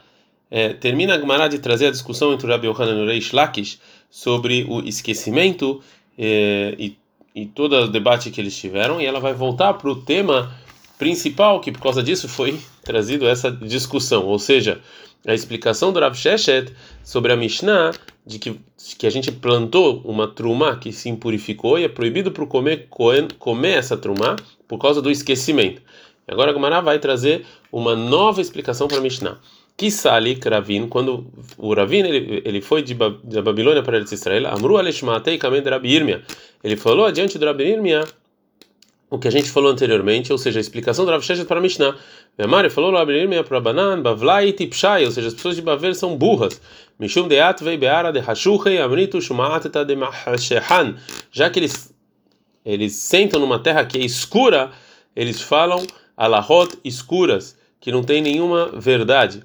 é, 0.50 0.74
termina 0.74 1.16
a 1.16 1.20
Gemara 1.20 1.48
de 1.48 1.60
trazer 1.60 1.88
a 1.88 1.92
discussão 1.92 2.34
entre 2.34 2.46
o 2.46 2.50
Rabi 2.50 2.68
Yohanan 2.68 3.00
e 3.00 3.04
o 3.04 3.08
Reish 3.08 3.32
Lakish 3.32 3.80
sobre 4.10 4.66
o 4.68 4.82
esquecimento 4.82 5.82
é, 6.18 6.76
e, 6.78 6.98
e 7.34 7.46
todo 7.46 7.74
o 7.74 7.88
debate 7.88 8.30
que 8.30 8.42
eles 8.42 8.56
tiveram, 8.58 9.02
e 9.02 9.06
ela 9.06 9.20
vai 9.20 9.34
voltar 9.34 9.74
para 9.76 9.90
o 9.90 9.96
tema 9.96 10.54
principal, 11.00 11.60
que 11.62 11.72
por 11.72 11.82
causa 11.82 12.04
disso 12.04 12.28
foi 12.28 12.60
trazido 12.84 13.28
essa 13.28 13.52
discussão, 13.52 14.26
ou 14.26 14.38
seja, 14.38 14.82
a 15.26 15.34
explicação 15.34 15.94
do 15.94 16.00
Rav 16.00 16.16
Sheshet 16.16 16.74
sobre 17.04 17.32
a 17.32 17.36
Mishnah 17.36 17.92
de 18.26 18.40
que, 18.40 18.60
que 18.98 19.08
a 19.08 19.10
gente 19.10 19.32
plantou 19.32 20.02
uma 20.06 20.28
truma 20.28 20.76
que 20.78 20.92
se 20.92 21.10
impurificou 21.10 21.78
e 21.78 21.84
é 21.84 21.90
proibido 21.90 22.32
para 22.32 22.46
comer, 22.46 22.88
comer 23.38 23.78
essa 23.78 23.98
truma 23.98 24.36
por 24.68 24.78
causa 24.80 25.02
do 25.02 25.12
esquecimento. 25.12 25.82
Agora 26.28 26.52
a 26.52 26.82
vai 26.82 27.00
trazer 27.00 27.46
uma 27.72 27.96
nova 27.96 28.42
explicação 28.42 28.88
para 28.88 28.98
a 28.98 29.02
Mishnah. 29.02 29.38
Kisali 29.76 30.36
Kravin, 30.36 30.88
quando 30.88 31.26
o 31.58 31.74
Ravin 31.74 32.04
ele, 32.04 32.42
ele 32.46 32.62
foi 32.62 32.84
de, 32.84 32.94
ba, 32.94 33.16
de 33.24 33.42
Babilônia 33.42 33.82
para 33.82 34.00
Israel, 34.00 34.48
Amru 34.48 34.78
Aleshmatei 34.78 35.38
Kamen 35.38 35.64
Rabi 35.64 35.96
Irmia. 35.96 36.22
Ele 36.64 36.78
falou 36.78 37.06
adiante 37.06 37.40
do 37.40 37.46
Rabi 37.46 37.64
Irmia 37.64 38.04
o 39.12 39.20
que 39.20 39.28
a 39.28 39.32
gente 39.32 39.52
falou 39.52 39.70
anteriormente, 39.70 40.32
ou 40.32 40.38
seja, 40.38 40.58
a 40.58 40.62
explicação 40.62 41.04
do 41.04 41.12
Rav 41.12 41.22
Sheshet 41.22 41.46
para 41.46 41.60
a 41.60 41.62
Mishnah. 41.62 41.98
Mari 42.48 42.70
falou 42.70 42.94
para 43.46 43.60
Banan, 43.60 44.02
Bavlai 44.02 44.54
Tipshai, 44.54 45.04
ou 45.04 45.12
seja, 45.12 45.28
as 45.28 45.34
pessoas 45.34 45.58
de 45.58 45.62
Bavel 45.62 45.94
são 45.94 46.16
burras. 46.16 46.62
Mishum 46.98 47.28
deat 47.28 47.62
vei 47.62 47.76
beara 47.78 48.14
de 48.14 48.20
hashuchei 48.20 48.80
amritu 48.80 49.22
shumaateta 49.22 49.84
de 49.84 49.98
mahashehan. 49.98 50.96
Já 51.30 51.50
que 51.50 51.60
eles 51.60 51.94
eles 52.64 52.94
sentam 52.94 53.42
numa 53.42 53.60
terra 53.60 53.84
que 53.86 53.98
é 53.98 54.02
escura, 54.02 54.72
eles 55.14 55.42
falam 55.42 55.86
alahot 56.16 56.80
escuras, 56.86 57.58
que 57.82 57.92
não 57.92 58.04
tem 58.04 58.22
nenhuma 58.22 58.68
verdade. 58.74 59.44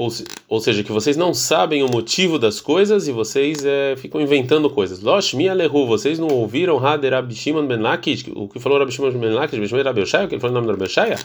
Ou, 0.00 0.08
ou 0.48 0.60
seja, 0.60 0.82
que 0.82 0.90
vocês 0.90 1.14
não 1.14 1.34
sabem 1.34 1.82
o 1.82 1.90
motivo 1.90 2.38
das 2.38 2.58
coisas 2.58 3.06
e 3.06 3.12
vocês 3.12 3.62
é, 3.66 3.94
ficam 3.98 4.18
inventando 4.18 4.70
coisas. 4.70 5.02
Losh 5.02 5.34
mi 5.34 5.46
alehu, 5.46 5.86
vocês 5.86 6.18
não 6.18 6.28
ouviram 6.28 6.78
Hader 6.78 7.12
Abishimon 7.12 7.66
ben 7.66 7.80
Lakish, 7.80 8.24
o 8.34 8.48
que 8.48 8.58
falou 8.58 8.78
Rabishimon 8.78 9.10
ben 9.10 9.34
Lakish, 9.34 9.58
Bishmei 9.58 9.82
Rabi 9.82 10.00
Oshaya, 10.00 10.24
o 10.24 10.28
que 10.28 10.36
ele 10.36 10.40
falou 10.40 10.58
no 10.58 10.66
nome 10.66 10.78
do 10.78 10.90
Rabi? 10.90 11.16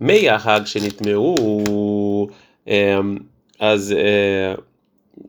Meia 0.00 0.36
Hag 0.36 0.66
Shenit 0.66 1.02
Meu, 1.04 2.30
é, 2.64 2.94
as, 3.58 3.90
é, 3.90 4.56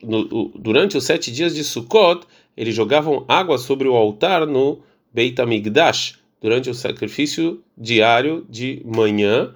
no, 0.02 0.50
durante 0.56 0.96
os 0.96 1.04
sete 1.04 1.30
dias 1.34 1.54
de 1.54 1.66
Sukkot, 1.66 2.26
eles 2.56 2.74
jogavam 2.74 3.26
água 3.28 3.58
sobre 3.58 3.90
o 3.90 3.94
altar 3.94 4.48
no 4.48 4.80
Beit 5.14 5.38
HaMikdash, 5.42 6.18
durante 6.42 6.70
o 6.70 6.74
sacrifício 6.74 7.62
diário 7.78 8.46
de 8.50 8.82
manhã, 8.86 9.54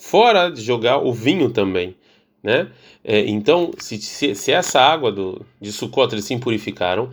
fora 0.00 0.48
de 0.48 0.62
jogar 0.62 0.96
o 0.96 1.12
vinho 1.12 1.50
também 1.50 1.94
né? 2.42 2.68
É, 3.04 3.20
então, 3.20 3.70
se, 3.78 3.98
se, 3.98 4.34
se, 4.34 4.52
essa 4.52 4.80
água 4.80 5.12
do, 5.12 5.44
de 5.60 5.72
Sukkot 5.72 6.12
eles 6.12 6.24
se 6.24 6.34
impurificaram, 6.34 7.10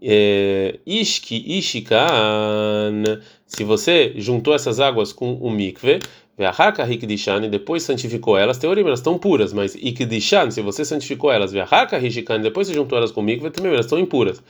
é, 0.00 0.78
Ishki, 0.86 1.58
Ishikan, 1.58 3.02
se 3.46 3.64
você 3.64 4.12
juntou 4.16 4.54
essas 4.54 4.78
águas 4.78 5.12
com 5.12 5.34
o 5.34 5.50
mikve, 5.50 5.98
Ve'ahaka 6.38 6.88
Hikdishan, 6.88 7.46
e 7.46 7.48
depois 7.48 7.82
santificou 7.82 8.38
elas, 8.38 8.58
teoria 8.58 8.84
elas 8.84 9.00
estão 9.00 9.18
puras, 9.18 9.52
mas 9.52 9.74
Ikdishan, 9.74 10.52
se 10.52 10.62
você 10.62 10.84
santificou 10.84 11.32
elas, 11.32 11.52
Ve'ahaka 11.52 11.98
Hishikan, 11.98 12.40
depois 12.40 12.68
você 12.68 12.74
juntou 12.74 12.96
elas 12.96 13.10
com 13.10 13.20
o 13.20 13.24
mikve, 13.24 13.50
também 13.50 13.72
elas 13.72 13.86
estão 13.86 13.98
impuras. 13.98 14.40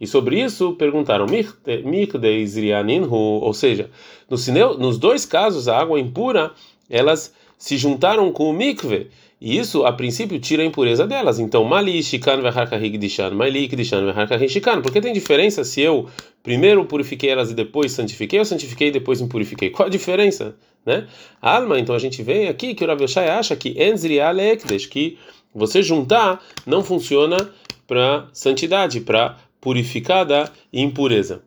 E 0.00 0.06
sobre 0.06 0.42
isso 0.42 0.72
perguntaram, 0.74 1.26
ou 3.14 3.54
seja, 3.54 3.90
nos 4.28 4.98
dois 4.98 5.24
casos 5.24 5.68
a 5.68 5.78
água 5.78 5.98
impura, 5.98 6.52
elas 6.90 7.32
se 7.58 7.76
juntaram 7.76 8.30
com 8.32 8.50
o 8.50 8.52
mikve, 8.52 9.10
e 9.40 9.58
isso, 9.58 9.84
a 9.84 9.92
princípio, 9.92 10.40
tira 10.40 10.62
a 10.62 10.66
impureza 10.66 11.06
delas. 11.06 11.38
Então, 11.38 11.62
mali 11.62 12.02
shikan 12.02 12.40
dishan, 12.98 13.30
mali 13.32 13.68
dishan 13.68 14.14
shikan. 14.48 14.80
Porque 14.80 15.00
tem 15.00 15.12
diferença 15.12 15.62
se 15.62 15.82
eu 15.82 16.08
primeiro 16.42 16.84
purifiquei 16.86 17.30
elas 17.30 17.50
e 17.50 17.54
depois 17.54 17.92
santifiquei, 17.92 18.38
ou 18.38 18.44
santifiquei 18.46 18.88
e 18.88 18.92
depois 18.92 19.20
me 19.20 19.28
purifiquei? 19.28 19.68
Qual 19.68 19.88
a 19.88 19.90
diferença? 19.90 20.56
Né? 20.86 21.06
Alma, 21.42 21.78
então 21.78 21.94
a 21.94 21.98
gente 21.98 22.22
vê 22.22 22.48
aqui 22.48 22.74
que 22.74 22.84
o 22.84 22.86
Rav 22.86 23.02
Yoshai 23.02 23.28
acha 23.28 23.54
que 23.56 23.76
ekdesh, 23.76 24.86
que 24.86 25.18
você 25.54 25.82
juntar 25.82 26.42
não 26.64 26.82
funciona 26.82 27.36
para 27.86 28.28
santidade, 28.32 29.00
para 29.00 29.36
purificar 29.60 30.24
da 30.24 30.48
impureza. 30.72 31.42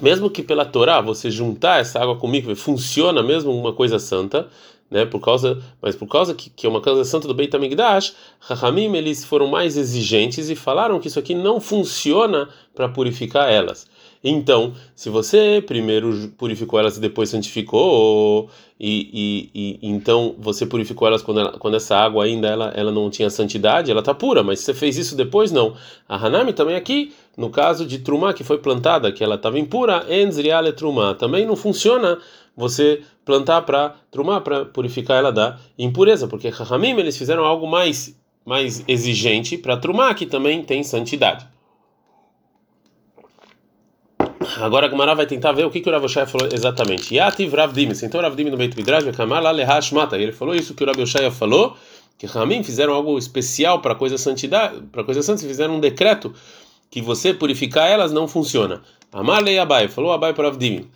Mesmo 0.00 0.28
que 0.28 0.42
pela 0.42 0.64
Torá 0.64 1.00
você 1.00 1.30
juntar 1.30 1.80
essa 1.80 2.00
água 2.00 2.16
comigo 2.16 2.54
funciona 2.56 3.22
mesmo 3.22 3.50
uma 3.52 3.72
coisa 3.72 3.98
santa, 3.98 4.48
né? 4.90 5.04
Por 5.04 5.20
causa, 5.20 5.62
mas 5.80 5.96
por 5.96 6.06
causa 6.06 6.34
que, 6.34 6.50
que 6.50 6.66
é 6.66 6.68
uma 6.68 6.80
casa 6.80 7.04
santa 7.04 7.26
do 7.26 7.34
Beit 7.34 7.54
Hamikdash, 7.54 8.14
Rahamim 8.40 8.94
eles 8.96 9.24
foram 9.24 9.46
mais 9.46 9.76
exigentes 9.76 10.48
e 10.48 10.54
falaram 10.54 11.00
que 11.00 11.08
isso 11.08 11.18
aqui 11.18 11.34
não 11.34 11.60
funciona 11.60 12.48
para 12.74 12.88
purificar 12.88 13.50
elas. 13.50 13.86
Então, 14.22 14.72
se 14.94 15.08
você 15.08 15.62
primeiro 15.64 16.32
purificou 16.36 16.78
elas 16.80 16.96
e 16.96 17.00
depois 17.00 17.28
santificou, 17.28 18.50
e, 18.78 19.50
e, 19.54 19.78
e 19.82 19.88
então 19.88 20.34
você 20.38 20.66
purificou 20.66 21.06
elas 21.06 21.22
quando, 21.22 21.40
ela, 21.40 21.52
quando 21.52 21.76
essa 21.76 21.96
água 21.96 22.24
ainda 22.24 22.48
ela, 22.48 22.72
ela 22.74 22.90
não 22.90 23.08
tinha 23.08 23.30
santidade, 23.30 23.90
ela 23.90 24.00
está 24.00 24.12
pura, 24.12 24.42
mas 24.42 24.58
se 24.58 24.66
você 24.66 24.74
fez 24.74 24.96
isso 24.96 25.16
depois, 25.16 25.52
não. 25.52 25.74
A 26.08 26.16
Hanami 26.16 26.52
também 26.52 26.74
aqui, 26.74 27.14
no 27.36 27.50
caso 27.50 27.86
de 27.86 28.00
Trumá, 28.00 28.34
que 28.34 28.42
foi 28.42 28.58
plantada, 28.58 29.12
que 29.12 29.22
ela 29.22 29.36
estava 29.36 29.58
impura, 29.58 30.04
Enzriale 30.10 30.72
Trumá, 30.72 31.14
também 31.14 31.46
não 31.46 31.56
funciona 31.56 32.18
você 32.56 33.02
plantar 33.24 33.62
para 33.62 33.94
Trumá, 34.10 34.40
para 34.40 34.64
purificar 34.64 35.18
ela 35.18 35.30
da 35.30 35.58
impureza, 35.78 36.26
porque 36.26 36.48
Rahamim 36.48 36.98
eles 36.98 37.16
fizeram 37.16 37.44
algo 37.44 37.66
mais, 37.66 38.18
mais 38.44 38.82
exigente 38.88 39.58
para 39.58 39.76
Trumá, 39.76 40.14
que 40.14 40.24
também 40.24 40.62
tem 40.62 40.82
santidade. 40.82 41.46
Agora 44.58 44.86
a 44.86 44.90
Gemara 44.90 45.14
vai 45.14 45.26
tentar 45.26 45.52
ver 45.52 45.66
o 45.66 45.70
que, 45.70 45.80
que 45.80 45.88
o 45.88 45.92
Rav 45.92 46.04
Oshaya 46.04 46.26
falou 46.26 46.48
exatamente. 46.50 47.14
Yativ 47.14 47.52
Rav 47.52 47.74
Dimi, 47.74 47.94
sentou 47.94 48.20
Rav 48.20 48.34
Dimi 48.34 48.50
no 48.50 48.56
Beit 48.56 48.76
Midrash, 48.76 49.04
Kamar 49.14 49.40
lá 49.40 49.50
lehash 49.50 49.92
mata. 49.92 50.16
Ele 50.16 50.32
falou 50.32 50.54
isso 50.54 50.74
que 50.74 50.82
o 50.82 50.86
Rav 50.86 50.98
Oshaya 50.98 51.30
falou, 51.30 51.76
que 52.16 52.26
Ramim 52.26 52.62
fizeram 52.62 52.94
algo 52.94 53.18
especial 53.18 53.80
para 53.80 53.94
coisa 53.94 54.16
santidade, 54.16 54.80
para 54.90 55.04
coisa 55.04 55.22
santa, 55.22 55.42
fizeram 55.42 55.76
um 55.76 55.80
decreto 55.80 56.32
que 56.90 57.02
você 57.02 57.34
purificar 57.34 57.88
elas 57.88 58.12
não 58.12 58.26
funciona. 58.26 58.82
Amar 59.12 59.42
lei 59.42 59.58
Abai, 59.58 59.88
falou 59.88 60.12
Abai 60.12 60.32
para 60.32 60.48
Rav 60.48 60.56
Dimi. 60.56 60.88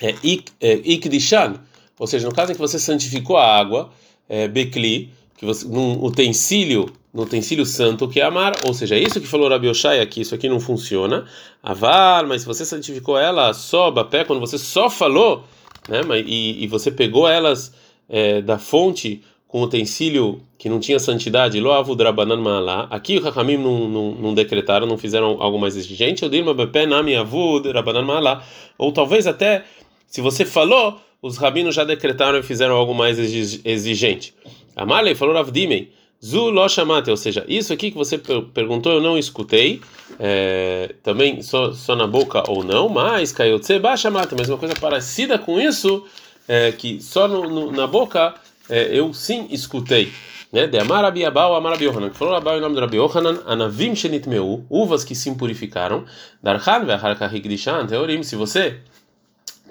É, 0.00 0.14
é 0.60 0.72
ikdishan, 0.84 1.54
ou 1.98 2.06
seja, 2.06 2.26
no 2.26 2.34
caso 2.34 2.52
em 2.52 2.54
que 2.54 2.60
você 2.60 2.78
santificou 2.78 3.36
a 3.36 3.44
água, 3.44 3.90
é, 4.28 4.46
bekli, 4.46 5.10
que 5.36 5.44
você, 5.44 5.66
num 5.66 6.04
utensílio 6.04 6.92
no 7.12 7.22
utensílio 7.22 7.64
santo 7.64 8.06
que 8.06 8.20
é 8.20 8.24
amar, 8.24 8.52
ou 8.64 8.74
seja, 8.74 8.94
é 8.94 8.98
isso 9.00 9.20
que 9.20 9.26
falou 9.26 9.48
Rabi 9.48 9.68
Oshai 9.68 10.00
aqui, 10.00 10.20
isso 10.20 10.34
aqui 10.34 10.48
não 10.48 10.60
funciona. 10.60 11.24
Avar, 11.62 12.26
mas 12.26 12.42
se 12.42 12.46
você 12.46 12.64
santificou 12.64 13.18
ela 13.18 13.52
só 13.52 13.90
pé 14.04 14.24
quando 14.24 14.40
você 14.40 14.58
só 14.58 14.90
falou, 14.90 15.42
né, 15.88 16.00
e, 16.24 16.62
e 16.62 16.66
você 16.66 16.90
pegou 16.90 17.26
elas 17.26 17.72
é, 18.08 18.40
da 18.42 18.58
fonte 18.58 19.22
com 19.48 19.62
utensílio 19.62 20.42
que 20.58 20.68
não 20.68 20.78
tinha 20.78 20.98
santidade, 20.98 21.58
lo 21.58 21.72
avudrabanan 21.72 22.36
malá. 22.36 22.86
Aqui 22.90 23.16
o 23.16 23.26
Hakamim 23.26 23.56
não, 23.56 23.88
não, 23.88 24.14
não, 24.14 24.34
decretaram, 24.34 24.86
não 24.86 24.98
fizeram 24.98 25.40
algo 25.40 25.58
mais 25.58 25.74
exigente. 25.74 26.22
Eu 26.22 26.28
dirma 26.28 26.52
bepé 26.52 26.84
nami 26.84 27.16
avudrabanan 27.16 28.02
malá. 28.02 28.44
Ou 28.76 28.92
talvez 28.92 29.26
até, 29.26 29.64
se 30.08 30.20
você 30.20 30.44
falou, 30.44 31.00
os 31.22 31.36
rabinos 31.36 31.74
já 31.74 31.84
decretaram 31.84 32.38
e 32.38 32.42
fizeram 32.42 32.74
algo 32.74 32.94
mais 32.94 33.18
exigente. 33.18 34.34
Amalei 34.74 35.14
falou 35.14 35.34
Ravdimei 35.34 35.92
Zu 36.20 36.50
lo 36.50 36.68
chamate, 36.68 37.10
ou 37.10 37.16
seja, 37.16 37.44
isso 37.46 37.72
aqui 37.72 37.92
que 37.92 37.96
você 37.96 38.18
perguntou 38.18 38.90
eu 38.92 39.00
não 39.00 39.16
escutei, 39.16 39.80
é, 40.18 40.92
também 41.00 41.42
só, 41.42 41.72
só 41.72 41.94
na 41.94 42.08
boca 42.08 42.42
ou 42.50 42.64
não, 42.64 42.88
mas 42.88 43.30
kayotse 43.30 43.78
ba 43.78 43.96
chamate, 43.96 44.34
mas 44.36 44.48
uma 44.48 44.58
coisa 44.58 44.74
parecida 44.74 45.38
com 45.38 45.60
isso, 45.60 46.04
é, 46.48 46.72
que 46.72 47.00
só 47.00 47.28
no, 47.28 47.48
no, 47.48 47.70
na 47.70 47.86
boca 47.86 48.34
é, 48.68 48.88
eu 48.98 49.14
sim 49.14 49.46
escutei. 49.50 50.12
Né? 50.52 50.66
De 50.66 50.76
Amar 50.78 51.02
Rabi 51.02 51.24
Abau, 51.24 51.54
Amar 51.54 51.74
Rabi 51.74 51.84
Yohanan, 51.84 52.10
que 52.10 52.16
falou 52.16 52.34
Abau 52.34 52.58
em 52.58 52.60
nome 52.60 52.74
de 52.74 52.80
Rabi 52.80 52.96
Yohanan, 52.96 53.40
Anavim 53.46 53.94
Shenitmeu, 53.94 54.64
uvas 54.68 55.04
que 55.04 55.14
se 55.14 55.30
impurificaram, 55.30 56.04
Darchan 56.42 56.84
Ve'achar 56.84 57.16
Kahikdishan, 57.16 57.86
Teorim, 57.86 58.24
se 58.24 58.34
você 58.34 58.78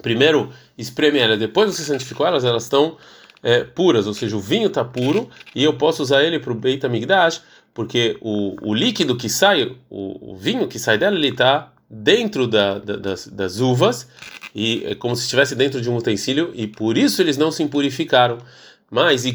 primeiro 0.01 0.51
espreme 0.77 1.19
elas, 1.19 1.39
depois 1.39 1.73
você 1.73 1.83
santificou 1.83 2.25
elas, 2.25 2.43
elas 2.43 2.63
estão 2.63 2.97
é, 3.43 3.63
puras, 3.63 4.07
ou 4.07 4.13
seja, 4.13 4.36
o 4.36 4.39
vinho 4.39 4.67
está 4.67 4.83
puro 4.83 5.29
e 5.55 5.63
eu 5.63 5.73
posso 5.73 6.01
usar 6.01 6.23
ele 6.23 6.39
para 6.39 6.51
o 6.51 6.55
Beit 6.55 6.86
HaMikdash, 6.86 7.41
porque 7.73 8.17
o, 8.21 8.55
o 8.62 8.73
líquido 8.73 9.15
que 9.15 9.29
sai, 9.29 9.75
o, 9.89 10.31
o 10.31 10.36
vinho 10.36 10.67
que 10.67 10.79
sai 10.79 10.97
dela, 10.97 11.15
ele 11.15 11.29
está 11.29 11.71
dentro 11.89 12.47
da, 12.47 12.79
da, 12.79 12.95
das, 12.97 13.27
das 13.27 13.60
uvas 13.60 14.07
e 14.53 14.83
é 14.86 14.95
como 14.95 15.15
se 15.15 15.23
estivesse 15.23 15.55
dentro 15.55 15.79
de 15.79 15.89
um 15.89 15.95
utensílio 15.95 16.51
e 16.53 16.67
por 16.67 16.97
isso 16.97 17.21
eles 17.21 17.38
não 17.38 17.51
se 17.51 17.63
impurificaram. 17.63 18.39
Mas 18.89 19.25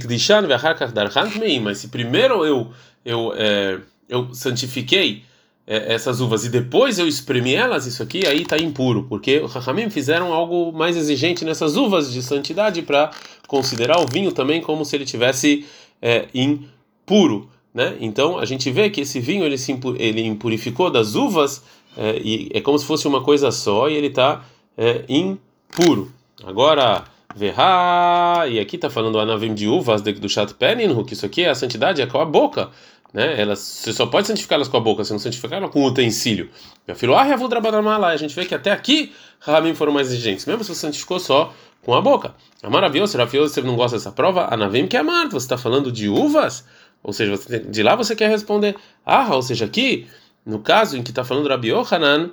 mas 1.60 1.78
se 1.78 1.88
primeiro 1.88 2.44
eu 2.44 2.72
eu 3.04 3.32
é, 3.36 3.78
eu 4.08 4.34
santifiquei 4.34 5.24
essas 5.66 6.20
uvas 6.20 6.44
e 6.44 6.48
depois 6.48 6.98
eu 6.98 7.06
espremi 7.06 7.54
elas, 7.54 7.86
isso 7.86 8.02
aqui 8.02 8.26
aí 8.26 8.42
está 8.42 8.58
impuro, 8.58 9.04
porque 9.08 9.38
os 9.38 9.52
Rahamim 9.52 9.88
fizeram 9.90 10.32
algo 10.32 10.72
mais 10.72 10.96
exigente 10.96 11.44
nessas 11.44 11.76
uvas 11.76 12.12
de 12.12 12.22
santidade 12.22 12.82
para 12.82 13.10
considerar 13.46 14.00
o 14.00 14.06
vinho 14.06 14.32
também 14.32 14.60
como 14.60 14.84
se 14.84 14.96
ele 14.96 15.04
tivesse 15.04 15.64
é, 16.00 16.26
impuro, 16.34 17.48
né? 17.72 17.96
Então 18.00 18.38
a 18.38 18.44
gente 18.44 18.70
vê 18.70 18.90
que 18.90 19.02
esse 19.02 19.20
vinho 19.20 19.44
ele 19.44 19.56
se 19.56 19.78
ele 19.98 20.26
impurificou 20.26 20.90
das 20.90 21.14
uvas 21.14 21.62
é, 21.96 22.20
e 22.22 22.50
é 22.52 22.60
como 22.60 22.78
se 22.78 22.84
fosse 22.84 23.06
uma 23.06 23.22
coisa 23.22 23.52
só 23.52 23.88
e 23.88 23.94
ele 23.94 24.08
está 24.08 24.44
é, 24.76 25.04
impuro. 25.08 26.12
Agora 26.44 27.04
Verra, 27.34 28.46
e 28.46 28.60
aqui 28.60 28.76
está 28.76 28.90
falando 28.90 29.18
anavim 29.18 29.54
de 29.54 29.66
uvas 29.66 30.02
do 30.02 30.28
chat 30.28 30.52
penin, 30.52 31.02
que 31.04 31.14
isso 31.14 31.24
aqui 31.24 31.44
é 31.44 31.48
a 31.48 31.54
santidade, 31.54 32.02
é 32.02 32.06
com 32.06 32.20
a 32.20 32.26
boca 32.26 32.68
né? 33.12 33.40
Elas, 33.40 33.58
você 33.58 33.92
só 33.92 34.06
pode 34.06 34.26
santificá-las 34.26 34.68
com 34.68 34.76
a 34.76 34.80
boca, 34.80 35.04
você 35.04 35.12
não 35.12 35.20
santificar 35.20 35.58
elas 35.58 35.70
com 35.70 35.84
utensílio. 35.84 36.50
Meu 36.86 36.96
filho, 36.96 37.14
ah, 37.14 37.36
vou 37.36 37.48
lá. 37.48 38.08
A 38.08 38.16
gente 38.16 38.34
vê 38.34 38.44
que 38.44 38.54
até 38.54 38.70
aqui 38.70 39.12
Ramim 39.40 39.74
foram 39.74 39.92
mais 39.92 40.08
exigentes, 40.08 40.46
mesmo 40.46 40.64
se 40.64 40.74
você 40.74 40.80
santificou 40.80 41.20
só 41.20 41.52
com 41.82 41.94
a 41.94 42.00
boca. 42.00 42.34
É 42.62 42.68
maravilhoso, 42.68 43.16
maravilhoso, 43.16 43.52
você 43.52 43.60
não 43.60 43.76
gosta 43.76 43.96
dessa 43.96 44.12
prova? 44.12 44.52
Anavim 44.52 44.86
que 44.86 44.96
é 44.96 45.00
amargo, 45.00 45.32
você 45.32 45.44
está 45.44 45.58
falando 45.58 45.90
de 45.92 46.08
uvas? 46.08 46.64
Ou 47.02 47.12
seja, 47.12 47.38
de 47.68 47.82
lá 47.82 47.96
você 47.96 48.14
quer 48.14 48.30
responder, 48.30 48.76
ah, 49.04 49.34
ou 49.34 49.42
seja, 49.42 49.64
aqui, 49.64 50.06
no 50.46 50.60
caso 50.60 50.96
em 50.96 51.02
que 51.02 51.10
está 51.10 51.24
falando 51.24 51.48
Rabi 51.48 51.70
Yohanan, 51.70 52.30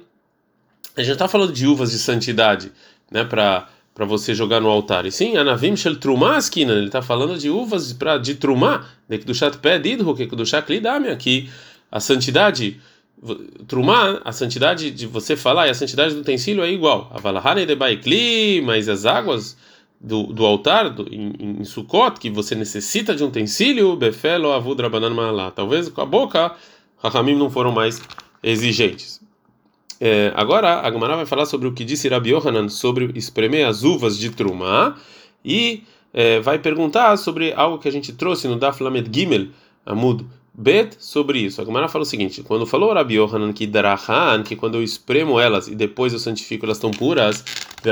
a 0.96 1.02
gente 1.02 1.13
está 1.13 1.28
falando 1.28 1.52
de 1.52 1.65
uvas 1.65 1.92
de 1.92 1.98
santidade, 1.98 2.72
né, 3.10 3.24
para 3.24 3.68
para 4.00 4.06
você 4.06 4.34
jogar 4.34 4.62
no 4.62 4.70
altar. 4.70 5.06
E 5.06 5.12
sim, 5.12 5.36
Anavim 5.36 5.76
Shel 5.76 5.98
Trumah 5.98 6.38
Askina, 6.38 6.72
ele 6.72 6.86
está 6.86 7.02
falando 7.02 7.38
de 7.38 7.50
uvas 7.50 7.92
pra, 7.92 8.18
de 8.18 8.34
Trumah, 8.34 8.86
do 9.26 9.36
chat 9.36 9.58
pedido, 9.58 10.16
que 10.16 10.26
do 10.26 10.46
chat 10.46 10.70
lidame, 10.70 11.14
que 11.18 11.50
a 11.92 12.00
santidade, 12.00 12.80
Trumah, 13.68 14.22
a 14.24 14.32
santidade 14.32 14.90
de 14.90 15.06
você 15.06 15.36
falar 15.36 15.68
e 15.68 15.72
a 15.72 15.74
santidade 15.74 16.14
do 16.14 16.22
utensílio 16.22 16.64
é 16.64 16.72
igual. 16.72 17.12
Avalahane 17.14 17.66
de 17.66 17.76
Baikli, 17.76 18.62
mas 18.62 18.88
as 18.88 19.06
águas 19.06 19.58
do, 20.00 20.28
do 20.28 20.46
altar 20.46 20.90
do, 20.92 21.14
em, 21.14 21.60
em 21.60 21.66
Sukkot, 21.66 22.22
que 22.22 22.30
você 22.30 22.56
necessita 22.56 23.14
de 23.14 23.22
um 23.22 23.28
utensílio, 23.28 23.98
Befelo 23.98 24.54
Avud 24.54 24.82
Rabanan 24.82 25.10
Malá. 25.10 25.52
Talvez 25.52 25.90
com 25.90 26.00
a 26.00 26.06
boca, 26.06 26.56
Rahamim 27.00 27.36
não 27.36 27.50
foram 27.50 27.74
mais 27.74 28.02
exigentes. 28.42 29.19
É, 30.00 30.32
agora 30.36 30.80
a 30.82 30.92
Gemara 30.92 31.18
vai 31.18 31.26
falar 31.26 31.46
sobre 31.46 31.68
o 31.68 31.74
que 31.74 31.84
disse 31.84 32.08
Rabi 32.08 32.30
Yohanan 32.30 32.70
sobre 32.70 33.12
espremer 33.16 33.68
as 33.68 33.84
uvas 33.84 34.18
de 34.18 34.30
Trumá 34.30 34.96
e 35.44 35.84
é, 36.14 36.40
vai 36.40 36.58
perguntar 36.58 37.18
sobre 37.18 37.52
algo 37.54 37.78
que 37.78 37.88
a 37.88 37.92
gente 37.92 38.14
trouxe 38.14 38.48
no 38.48 38.56
Daf 38.56 38.82
Lamed 38.82 39.10
Gimel, 39.14 39.48
Amud 39.86 40.26
Bet, 40.54 40.98
sobre 41.00 41.40
isso. 41.40 41.62
A 41.62 41.66
Gemara 41.66 41.88
fala 41.88 42.04
o 42.04 42.06
seguinte: 42.06 42.44
quando 42.44 42.66
falou 42.66 42.94
Rabi 42.94 43.16
Yohanan 43.16 43.54
que 43.54 43.68
Darahan, 43.68 44.44
que 44.44 44.56
quando 44.56 44.76
eu 44.76 44.84
espremo 44.84 45.40
elas 45.40 45.68
e 45.68 45.76
depois 45.76 46.14
eu 46.14 46.20
santifico 46.20 46.66
elas 46.66 46.78
estão 46.78 46.92
puras, 46.92 47.44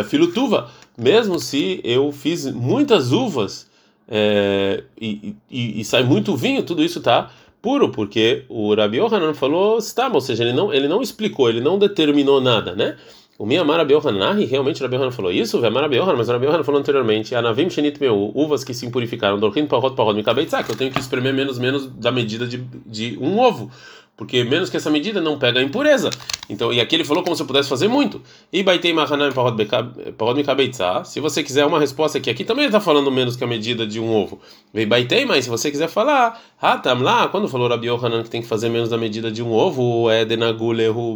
filo 0.10 0.28
tuva, 0.28 0.70
mesmo 0.98 1.40
se 1.40 1.80
eu 1.84 2.12
fiz 2.12 2.46
muitas 2.52 3.12
uvas 3.12 3.68
é, 4.08 4.84
e, 5.00 5.36
e, 5.50 5.82
e 5.82 5.86
sai 5.86 6.04
muito 6.04 6.36
vinho, 6.36 6.64
tudo 6.64 6.84
isso 6.84 7.00
está 7.00 7.30
puro, 7.62 7.90
porque 7.90 8.46
o 8.50 8.74
Rabi 8.74 8.98
Yohanan 8.98 9.34
falou 9.34 9.78
está, 9.78 10.08
ou 10.08 10.22
seja, 10.22 10.44
ele 10.44 10.54
não, 10.54 10.74
ele 10.74 10.88
não 10.88 11.02
explicou, 11.02 11.50
ele 11.50 11.62
não 11.62 11.78
determinou 11.78 12.40
nada, 12.40 12.76
né? 12.76 12.96
O 13.38 13.46
Miyamar 13.46 13.78
Rabi 13.78 13.94
Yohanan, 13.94 14.34
realmente 14.34 14.82
Rabi 14.82 14.96
Yohanan 14.96 15.12
falou 15.12 15.32
isso, 15.32 15.62
Vemar 15.62 15.84
Rabi 15.84 15.98
Yohanan, 15.98 16.18
mas 16.18 16.28
Rabi 16.28 16.46
Yohanan 16.46 16.64
falou 16.64 16.80
anteriormente, 16.80 17.36
Anavim 17.36 17.70
Shenit 17.70 18.00
Meu, 18.02 18.32
uvas 18.34 18.64
que 18.64 18.74
se 18.74 18.86
impurificaram, 18.86 19.38
Dorkin 19.38 19.68
Parrot 19.68 19.96
Parrot 19.96 20.16
Mikabeitzak, 20.16 20.66
que 20.66 20.72
eu 20.72 20.76
tenho 20.76 20.92
que 20.92 21.00
espremer 21.00 21.34
menos 21.34 21.60
menos 21.60 21.88
da 21.88 22.12
medida 22.12 22.48
de, 22.48 22.58
de 22.58 23.18
um 23.22 23.38
ovo 23.40 23.70
porque 24.18 24.44
menos 24.44 24.68
que 24.72 24.76
essa 24.76 24.90
medida 24.90 25.22
não 25.22 25.38
pega 25.38 25.60
a 25.60 25.64
impureza. 25.64 26.10
Então, 26.50 26.74
e 26.74 26.82
aqui 26.82 26.96
ele 26.96 27.06
falou 27.06 27.24
como 27.24 27.36
se 27.36 27.42
eu 27.44 27.46
pudesse 27.46 27.70
fazer 27.70 27.88
muito. 27.88 28.20
E 28.52 28.64
baitei 28.64 28.92
mahanam 28.92 29.32
parod 29.32 30.36
mikabeitza. 30.36 31.04
Se 31.04 31.20
você 31.20 31.44
quiser 31.44 31.66
uma 31.68 31.80
resposta 31.80 32.18
aqui, 32.18 32.28
aqui 32.28 32.44
também 32.44 32.66
está 32.66 32.82
falando 32.82 33.12
menos 33.12 33.36
que 33.36 33.44
a 33.44 33.48
medida 33.48 33.86
de 33.86 34.00
um 34.00 34.12
ovo. 34.12 34.40
Vei 34.74 34.88
baitei, 34.88 35.24
mas 35.24 35.46
se 35.46 35.52
você 35.52 35.70
quiser 35.70 35.88
falar, 35.88 36.42
hatam 36.60 37.00
lá, 37.02 37.28
quando 37.28 37.48
falou 37.48 37.70
Rabi 37.70 37.88
Yohanan 37.88 38.24
que 38.24 38.30
tem 38.32 38.42
que 38.42 38.48
fazer 38.48 38.70
menos 38.70 38.90
da 38.90 38.98
medida 38.98 39.32
de 39.32 39.44
um 39.44 39.52
ovo, 39.52 40.10
é 40.10 40.26
denagulehu 40.26 41.16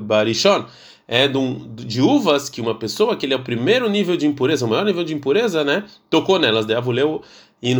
barishon. 0.00 0.64
É 1.06 1.28
de 1.28 2.00
uvas 2.00 2.48
que 2.48 2.62
uma 2.62 2.74
pessoa 2.76 3.14
que 3.14 3.26
ele 3.26 3.34
é 3.34 3.36
o 3.36 3.42
primeiro 3.42 3.90
nível 3.90 4.16
de 4.16 4.26
impureza, 4.26 4.64
o 4.64 4.68
maior 4.70 4.86
nível 4.86 5.04
de 5.04 5.12
impureza, 5.12 5.62
né? 5.62 5.84
Tocou 6.08 6.38
nelas, 6.38 6.64
de 6.64 6.74
avuleu 6.74 7.20
in 7.62 7.76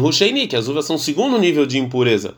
que 0.46 0.56
as 0.56 0.68
uvas 0.68 0.84
são 0.84 0.96
o 0.96 0.98
segundo 0.98 1.38
nível 1.38 1.64
de 1.64 1.78
impureza 1.78 2.34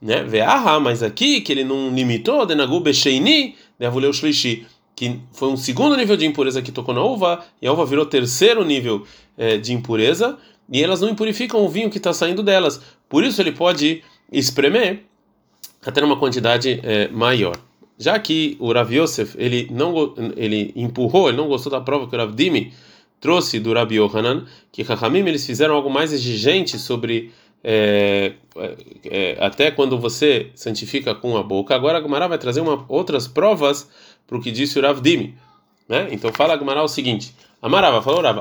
né? 0.00 0.22
Ve'aha, 0.22 0.78
mas 0.80 1.02
aqui 1.02 1.40
que 1.40 1.52
ele 1.52 1.64
não 1.64 1.90
limitou, 1.90 2.46
denagu 2.46 2.80
becheini, 2.80 3.56
devuleu 3.78 4.12
shlishi, 4.12 4.66
que 4.94 5.20
foi 5.32 5.48
um 5.48 5.56
segundo 5.56 5.96
nível 5.96 6.16
de 6.16 6.26
impureza 6.26 6.60
que 6.62 6.72
tocou 6.72 6.94
na 6.94 7.02
uva, 7.02 7.44
e 7.60 7.66
a 7.66 7.72
uva 7.72 7.86
virou 7.86 8.06
terceiro 8.06 8.64
nível 8.64 9.06
é, 9.36 9.56
de 9.56 9.72
impureza, 9.72 10.36
e 10.70 10.82
elas 10.82 11.00
não 11.00 11.08
impurificam 11.08 11.64
o 11.64 11.68
vinho 11.68 11.90
que 11.90 11.98
está 11.98 12.12
saindo 12.12 12.42
delas. 12.42 12.80
Por 13.08 13.24
isso 13.24 13.40
ele 13.40 13.52
pode 13.52 14.02
espremer 14.30 15.04
até 15.84 16.00
numa 16.00 16.16
quantidade 16.16 16.80
é, 16.82 17.08
maior. 17.08 17.56
Já 17.98 18.18
que 18.18 18.56
o 18.60 18.72
Rav 18.72 18.92
Yosef, 18.92 19.34
ele 19.38 19.68
não 19.70 20.14
ele 20.36 20.72
empurrou, 20.76 21.28
ele 21.28 21.36
não 21.36 21.48
gostou 21.48 21.72
da 21.72 21.80
prova 21.80 22.06
que 22.06 22.14
o 22.14 22.18
Rav 22.18 22.32
Dimi 22.34 22.72
trouxe 23.20 23.58
do 23.58 23.72
Rabi 23.72 23.96
Yohanan, 23.96 24.44
que 24.70 24.84
Chachamim 24.84 25.26
eles 25.26 25.44
fizeram 25.44 25.74
algo 25.74 25.90
mais 25.90 26.12
exigente 26.12 26.78
sobre 26.78 27.32
é, 27.62 28.32
é, 29.04 29.36
até 29.40 29.70
quando 29.70 29.98
você 29.98 30.50
santifica 30.54 31.14
com 31.14 31.36
a 31.36 31.42
boca. 31.42 31.74
Agora 31.74 31.98
a 31.98 32.00
Gumara 32.00 32.28
vai 32.28 32.38
trazer 32.38 32.60
uma, 32.60 32.84
outras 32.88 33.26
provas 33.26 33.88
para 34.26 34.36
o 34.36 34.40
que 34.40 34.50
disse 34.50 34.78
o 34.78 34.82
Rav 34.82 35.00
Dimi. 35.00 35.34
Né? 35.88 36.08
Então 36.10 36.32
fala 36.32 36.54
a 36.54 36.56
Gumara 36.56 36.82
o 36.82 36.88
seguinte: 36.88 37.34
Amarava 37.60 38.00
falou 38.02 38.22
Rav, 38.22 38.38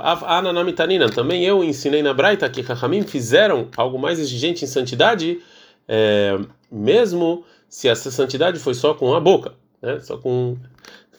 também 1.14 1.44
eu 1.44 1.64
ensinei 1.64 2.04
na 2.04 2.14
Braita 2.14 2.50
que 2.50 2.62
Rahamim 2.62 3.04
fizeram 3.04 3.68
algo 3.76 3.98
mais 3.98 4.20
exigente 4.20 4.64
em 4.64 4.68
santidade, 4.68 5.40
é, 5.88 6.38
mesmo 6.72 7.44
se 7.68 7.88
essa 7.88 8.12
santidade 8.12 8.60
foi 8.60 8.74
só 8.74 8.94
com 8.94 9.14
a 9.16 9.20
boca, 9.20 9.54
né? 9.82 10.00
só 10.02 10.18
com 10.18 10.58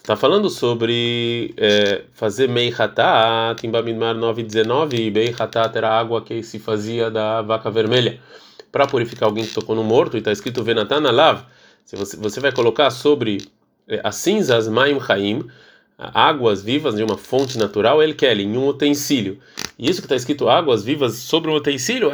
Está 0.09 0.17
falando 0.17 0.49
sobre 0.49 1.53
é, 1.59 2.05
fazer 2.15 2.49
Meihatat, 2.49 3.63
em 3.63 3.71
Bamidmar 3.71 4.15
9,19, 4.15 5.13
Meihatat 5.13 5.77
era 5.77 5.91
a 5.91 6.01
água 6.01 6.23
que 6.23 6.43
se 6.43 6.59
fazia 6.59 7.11
da 7.11 7.43
vaca 7.43 7.71
vermelha 7.71 8.19
para 8.73 8.87
purificar 8.87 9.29
alguém 9.29 9.45
que 9.45 9.53
tocou 9.53 9.77
no 9.77 9.85
morto, 9.85 10.17
e 10.17 10.21
está 10.21 10.33
escrito 10.33 10.65
Venatan 10.65 11.07
Alav. 11.07 11.45
Se 11.85 11.95
você, 11.95 12.17
você 12.17 12.41
vai 12.41 12.51
colocar 12.53 12.89
sobre 12.89 13.37
é, 13.87 14.01
as 14.03 14.17
cinzas 14.17 14.67
Maim 14.67 14.99
Chaim, 14.99 15.45
águas 15.99 16.63
vivas 16.63 16.95
de 16.95 17.03
uma 17.03 17.19
fonte 17.19 17.59
natural, 17.59 18.03
ele 18.03 18.15
quer 18.15 18.41
em 18.41 18.57
um 18.57 18.67
utensílio. 18.67 19.39
E 19.79 19.91
isso 19.91 20.01
que 20.01 20.07
está 20.07 20.17
escrito 20.17 20.49
águas 20.49 20.83
vivas 20.83 21.17
sobre 21.17 21.51
um 21.51 21.55
utensílio, 21.55 22.11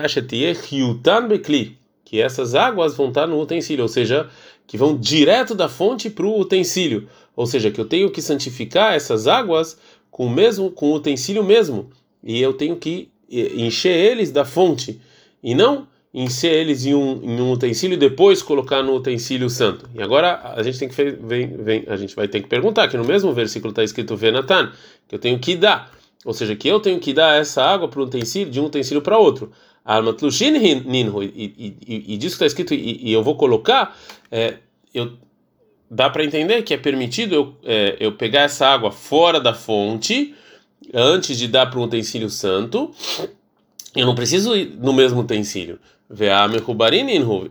que 2.05 2.21
essas 2.21 2.57
águas 2.57 2.97
vão 2.97 3.09
estar 3.09 3.29
no 3.29 3.41
utensílio, 3.41 3.83
ou 3.83 3.89
seja, 3.89 4.29
que 4.67 4.77
vão 4.77 4.97
direto 4.97 5.55
da 5.55 5.69
fonte 5.69 6.11
para 6.11 6.27
o 6.27 6.41
utensílio. 6.41 7.09
Ou 7.37 7.47
seja, 7.47 7.71
que 7.71 7.81
eu 7.81 7.85
tenho 7.85 8.11
que 8.11 8.23
santificar 8.23 8.95
essas 8.95 9.27
águas 9.27 9.79
com 10.11 10.27
o 10.27 10.31
mesmo, 10.31 10.71
com 10.71 10.91
o 10.91 10.95
utensílio 10.95 11.43
mesmo, 11.43 11.91
e 12.23 12.41
eu 12.41 12.53
tenho 12.53 12.77
que 12.77 13.11
encher 13.29 13.97
eles 13.97 14.31
da 14.31 14.45
fonte 14.45 15.01
e 15.43 15.55
não 15.55 15.89
encher 16.15 16.53
eles 16.53 16.87
em 16.87 16.95
um, 16.95 17.21
em 17.25 17.41
um 17.41 17.51
utensílio 17.51 17.97
e 17.97 17.99
depois 17.99 18.41
colocar 18.41 18.83
no 18.85 18.95
utensílio 18.95 19.51
santo. 19.51 19.91
E 19.93 20.01
agora 20.01 20.41
a 20.55 20.63
gente 20.63 20.79
tem 20.79 20.89
que 20.89 20.95
vem, 20.95 21.49
vem, 21.49 21.85
a 21.89 21.97
gente 21.97 22.15
vai 22.15 22.29
ter 22.29 22.41
que 22.41 22.49
perguntar 22.49 22.87
que 22.87 22.97
no 22.97 23.05
mesmo 23.05 23.33
versículo 23.33 23.71
está 23.71 23.83
escrito 23.83 24.17
Venatan, 24.17 24.71
que 25.09 25.17
eu 25.17 25.19
tenho 25.19 25.39
que 25.41 25.57
dar, 25.57 25.91
ou 26.25 26.33
seja, 26.33 26.55
que 26.55 26.69
eu 26.69 26.79
tenho 26.79 27.01
que 27.01 27.13
dar 27.13 27.41
essa 27.41 27.65
água 27.65 27.89
para 27.89 28.01
um 28.01 28.05
utensílio 28.05 28.51
de 28.51 28.61
um 28.61 28.67
utensílio 28.67 29.03
para 29.03 29.19
outro. 29.19 29.51
Almatlushin 29.85 30.53
ninhu, 30.87 31.23
e 31.23 32.17
disso 32.17 32.39
que 32.39 32.45
está 32.45 32.47
escrito, 32.47 32.73
e, 32.73 33.13
eu 33.13 33.23
vou 33.23 33.37
colocar, 33.37 33.95
é, 34.31 34.55
eu, 34.95 35.13
dá 35.95 36.11
para 36.11 36.25
entender 36.25 36.63
que 36.63 36.75
é 36.75 36.77
permitido 36.77 37.35
eu, 37.35 37.57
é, 37.65 37.97
eu 38.01 38.13
pegar 38.13 38.43
essa 38.43 38.67
água 38.67 38.91
fora 38.91 39.41
da 39.41 39.55
fonte 39.55 40.35
antes 40.93 41.39
de 41.39 41.47
dar 41.47 41.67
para 41.67 41.79
um 41.79 41.85
utensílio 41.85 42.29
santo. 42.29 42.93
Eu 43.95 44.05
não 44.05 44.15
preciso 44.15 44.57
ir 44.57 44.77
no 44.77 44.93
mesmo 44.93 45.21
utensílio. 45.21 45.79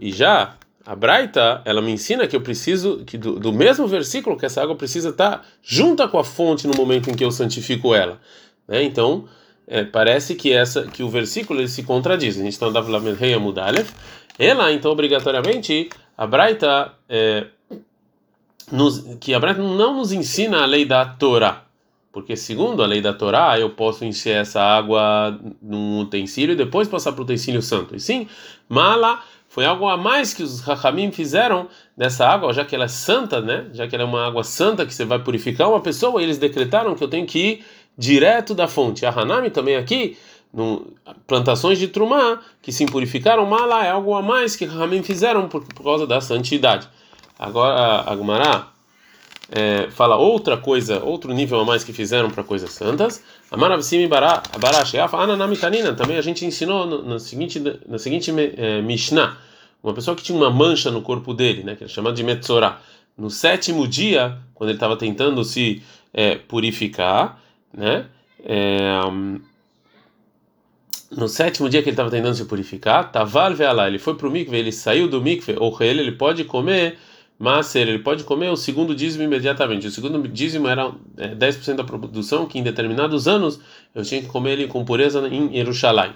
E 0.01 0.11
já 0.11 0.55
a 0.85 0.95
Braita, 0.95 1.61
ela 1.63 1.81
me 1.81 1.91
ensina 1.91 2.27
que 2.27 2.35
eu 2.35 2.41
preciso 2.41 3.03
que 3.05 3.17
do, 3.17 3.39
do 3.39 3.53
mesmo 3.53 3.87
versículo 3.87 4.37
que 4.37 4.45
essa 4.45 4.61
água 4.61 4.75
precisa 4.75 5.09
estar 5.09 5.45
junta 5.61 6.05
com 6.09 6.19
a 6.19 6.23
fonte 6.23 6.67
no 6.67 6.75
momento 6.75 7.09
em 7.09 7.15
que 7.15 7.23
eu 7.23 7.31
santifico 7.31 7.95
ela. 7.95 8.19
Né? 8.67 8.83
Então, 8.83 9.25
é, 9.65 9.85
parece 9.85 10.35
que 10.35 10.51
essa 10.51 10.83
que 10.83 11.01
o 11.01 11.09
versículo 11.09 11.61
ele 11.61 11.69
se 11.69 11.83
contradiz. 11.83 12.37
A 12.37 12.43
gente 12.43 12.51
está 12.51 12.65
andando 12.65 12.89
lá. 12.89 12.99
Ela, 14.37 14.73
então, 14.73 14.91
obrigatoriamente, 14.91 15.89
a 16.17 16.27
Braita, 16.27 16.91
é, 17.07 17.45
nos, 18.73 19.05
que 19.19 19.35
a 19.35 19.39
Braita 19.39 19.61
não 19.61 19.97
nos 19.97 20.11
ensina 20.11 20.63
a 20.63 20.65
lei 20.65 20.83
da 20.83 21.05
Torá. 21.05 21.63
Porque, 22.11 22.35
segundo 22.35 22.83
a 22.83 22.87
lei 22.87 23.01
da 23.01 23.13
Torá, 23.13 23.59
eu 23.59 23.69
posso 23.69 24.03
encher 24.03 24.37
essa 24.37 24.61
água 24.61 25.39
num 25.61 25.99
utensílio 25.99 26.53
e 26.53 26.55
depois 26.55 26.87
passar 26.87 27.11
para 27.11 27.21
o 27.21 27.23
utensílio 27.23 27.61
santo. 27.61 27.95
E 27.95 27.99
sim, 27.99 28.27
mala 28.67 29.21
foi 29.47 29.65
algo 29.65 29.87
a 29.87 29.95
mais 29.95 30.33
que 30.33 30.41
os 30.41 30.59
Rahamim 30.61 31.11
fizeram 31.11 31.67
dessa 31.95 32.27
água, 32.27 32.51
já 32.51 32.65
que 32.65 32.73
ela 32.73 32.85
é 32.85 32.87
santa, 32.87 33.39
né? 33.39 33.67
Já 33.73 33.87
que 33.87 33.95
ela 33.95 34.03
é 34.03 34.07
uma 34.07 34.25
água 34.25 34.43
santa 34.43 34.85
que 34.85 34.93
você 34.93 35.05
vai 35.05 35.19
purificar 35.19 35.69
uma 35.69 35.79
pessoa, 35.79 36.21
eles 36.21 36.39
decretaram 36.39 36.95
que 36.95 37.03
eu 37.03 37.07
tenho 37.07 37.27
que 37.27 37.39
ir 37.39 37.65
direto 37.95 38.55
da 38.55 38.67
fonte. 38.67 39.05
A 39.05 39.11
Hanami 39.11 39.51
também 39.51 39.75
aqui, 39.75 40.17
no, 40.51 40.87
plantações 41.27 41.77
de 41.77 41.87
Trumá 41.87 42.39
que 42.61 42.71
se 42.71 42.85
purificaram, 42.87 43.45
mala 43.45 43.85
é 43.85 43.91
algo 43.91 44.15
a 44.15 44.21
mais 44.23 44.55
que 44.55 44.65
Rahamim 44.65 45.03
fizeram 45.03 45.47
por, 45.47 45.63
por 45.63 45.83
causa 45.83 46.07
da 46.07 46.19
santidade. 46.19 46.87
Agora 47.43 48.09
a 48.09 48.15
Gumará 48.15 48.69
é, 49.51 49.89
fala 49.91 50.15
outra 50.15 50.55
coisa, 50.55 51.03
outro 51.03 51.33
nível 51.33 51.59
a 51.59 51.65
mais 51.65 51.83
que 51.83 51.91
fizeram 51.91 52.29
para 52.29 52.41
coisas 52.41 52.71
santas. 52.71 53.21
Amaravsimi 53.51 54.07
Barash, 54.07 54.95
Ananamitanina, 55.11 55.93
também 55.93 56.17
a 56.17 56.21
gente 56.21 56.45
ensinou 56.45 56.87
no, 56.87 57.03
no 57.03 57.19
seguinte, 57.19 57.61
na 57.85 57.99
seguinte 57.99 58.31
é, 58.57 58.81
Mishnah, 58.81 59.37
uma 59.83 59.93
pessoa 59.93 60.15
que 60.15 60.23
tinha 60.23 60.37
uma 60.37 60.49
mancha 60.49 60.89
no 60.89 61.01
corpo 61.01 61.33
dele, 61.33 61.63
né, 61.63 61.75
que 61.75 61.83
é 61.83 61.87
chamado 61.89 62.15
de 62.15 62.23
Metzorah. 62.23 62.79
No 63.17 63.29
sétimo 63.29 63.85
dia, 63.85 64.37
quando 64.55 64.69
ele 64.69 64.77
estava 64.77 64.95
tentando 64.95 65.43
se 65.43 65.83
é, 66.13 66.35
purificar, 66.35 67.41
né, 67.73 68.05
é, 68.45 69.01
no 71.11 71.27
sétimo 71.27 71.69
dia 71.69 71.83
que 71.83 71.89
ele 71.89 71.93
estava 71.93 72.09
tentando 72.09 72.35
se 72.35 72.45
purificar, 72.45 73.11
ele 73.85 73.99
foi 73.99 74.15
para 74.15 74.27
o 74.27 74.31
mikve, 74.31 74.57
ele 74.57 74.71
saiu 74.71 75.09
do 75.09 75.21
mikve, 75.21 75.57
ou 75.59 75.77
ele, 75.81 75.99
ele 75.99 76.13
pode 76.13 76.45
comer 76.45 76.97
Maser, 77.39 77.87
ele 77.87 77.99
pode 77.99 78.23
comer 78.23 78.49
o 78.49 78.55
segundo 78.55 78.95
dízimo 78.95 79.23
imediatamente. 79.23 79.87
O 79.87 79.91
segundo 79.91 80.27
dízimo 80.27 80.67
era 80.67 80.91
10% 81.17 81.69
é, 81.69 81.73
da 81.73 81.83
produção, 81.83 82.45
que 82.45 82.59
em 82.59 82.63
determinados 82.63 83.27
anos 83.27 83.59
eu 83.93 84.03
tinha 84.03 84.21
que 84.21 84.27
comer 84.27 84.53
ele 84.53 84.67
com 84.67 84.85
pureza 84.85 85.27
em 85.27 85.51
Jerusalém. 85.53 86.11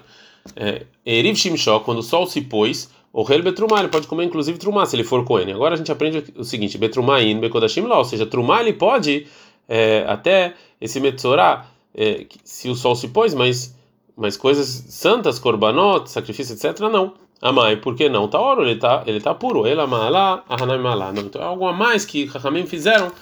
Eriv 1.04 1.36
Shimshó, 1.36 1.80
quando 1.80 1.98
o 1.98 2.02
sol 2.02 2.26
se 2.26 2.40
pôs, 2.40 2.90
o 3.12 3.22
rei 3.22 3.42
Betrumá, 3.42 3.80
ele 3.80 3.88
pode 3.88 4.06
comer 4.06 4.24
inclusive 4.24 4.58
Trumá, 4.58 4.86
se 4.86 4.96
ele 4.96 5.04
for 5.04 5.24
Cohen. 5.24 5.52
Agora 5.52 5.74
a 5.74 5.76
gente 5.76 5.90
aprende 5.90 6.24
o 6.36 6.44
seguinte: 6.44 6.78
Betrumá 6.78 7.20
in 7.20 7.40
Bekodashim 7.40 7.82
ou 7.82 8.04
seja, 8.04 8.26
Trumá 8.26 8.60
ele 8.60 8.72
pode 8.72 9.26
é, 9.68 10.04
até 10.06 10.54
esse 10.80 11.00
Metzorá, 11.00 11.66
é, 11.94 12.26
se 12.44 12.68
o 12.68 12.74
sol 12.74 12.94
se 12.94 13.08
pôs, 13.08 13.34
mas, 13.34 13.76
mas 14.16 14.36
coisas 14.36 14.84
santas, 14.88 15.38
korbanot, 15.38 16.10
sacrifício, 16.10 16.54
etc., 16.54 16.80
não. 16.90 17.14
Amai, 17.40 17.76
por 17.76 17.94
que 17.94 18.08
não? 18.08 18.26
Tá 18.26 18.40
ouro, 18.40 18.62
ele 18.64 18.76
tá, 18.76 19.04
ele 19.06 19.20
tá 19.20 19.34
puro. 19.34 19.66
Ele 19.66 19.80
amalá, 19.80 20.42
ahanai 20.48 20.78
malá. 20.78 21.12
Então 21.16 21.40
é 21.40 21.44
algo 21.44 21.66
a 21.66 21.72
mais 21.72 22.04
que 22.04 22.24
Rahamim 22.26 22.66
fizeram, 22.66 23.12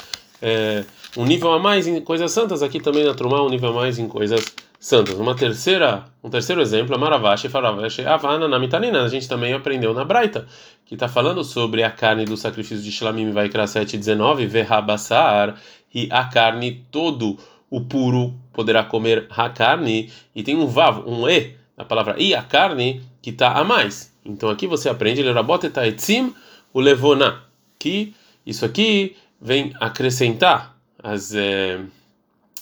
é, 0.41 0.85
um 1.17 1.25
nível 1.25 1.53
a 1.53 1.59
mais 1.59 1.87
em 1.87 2.01
coisas 2.01 2.33
santas. 2.33 2.63
Aqui 2.63 2.81
também 2.81 3.05
na 3.05 3.15
Trumá, 3.15 3.43
um 3.43 3.51
nível 3.51 3.71
a 3.71 3.75
mais 3.75 3.99
em 3.99 4.09
coisas 4.09 4.55
santas. 4.81 5.19
Uma 5.19 5.35
terceira, 5.35 6.05
um 6.23 6.31
terceiro 6.31 6.61
exemplo, 6.61 6.95
a 6.95 6.99
Maravashi, 6.99 7.49
Faravashi, 7.49 8.07
Avana, 8.07 8.49
Namitanina. 8.49 9.03
A 9.03 9.09
gente 9.09 9.29
também 9.29 9.53
aprendeu 9.53 9.93
na 9.93 10.05
Braita, 10.05 10.47
que 10.87 10.95
está 10.95 11.09
falando 11.09 11.45
sobre 11.45 11.83
a 11.83 11.91
carne 11.91 12.25
do 12.25 12.37
sacrifício 12.37 12.83
de 12.83 12.93
Shlamim, 12.93 13.33
vai 13.33 13.49
criar 13.49 13.65
7,19, 13.65 14.47
Verrabassar, 14.47 15.57
e 15.95 16.09
a 16.11 16.25
carne, 16.25 16.87
todo 16.91 17.37
o 17.69 17.81
puro 17.81 18.35
poderá 18.53 18.85
comer 18.85 19.27
a 19.31 19.51
carne, 19.51 20.11
e 20.35 20.43
tem 20.43 20.57
um 20.57 20.67
vav, 20.67 21.03
um 21.07 21.29
e, 21.29 21.57
a 21.77 21.85
palavra 21.85 22.17
e 22.19 22.35
a 22.35 22.43
carne 22.43 23.03
que 23.21 23.31
está 23.31 23.53
a 23.53 23.65
mais. 23.65 24.13
Então 24.25 24.49
aqui 24.49 24.67
você 24.67 24.89
aprende 24.89 25.23
Lerabot 25.23 25.65
etzim 25.65 26.35
o 26.73 26.81
levona, 26.81 27.43
que 27.79 28.15
isso 28.45 28.65
aqui 28.65 29.17
vem 29.41 29.73
acrescentar 29.81 30.77
as, 31.03 31.35
é, 31.35 31.81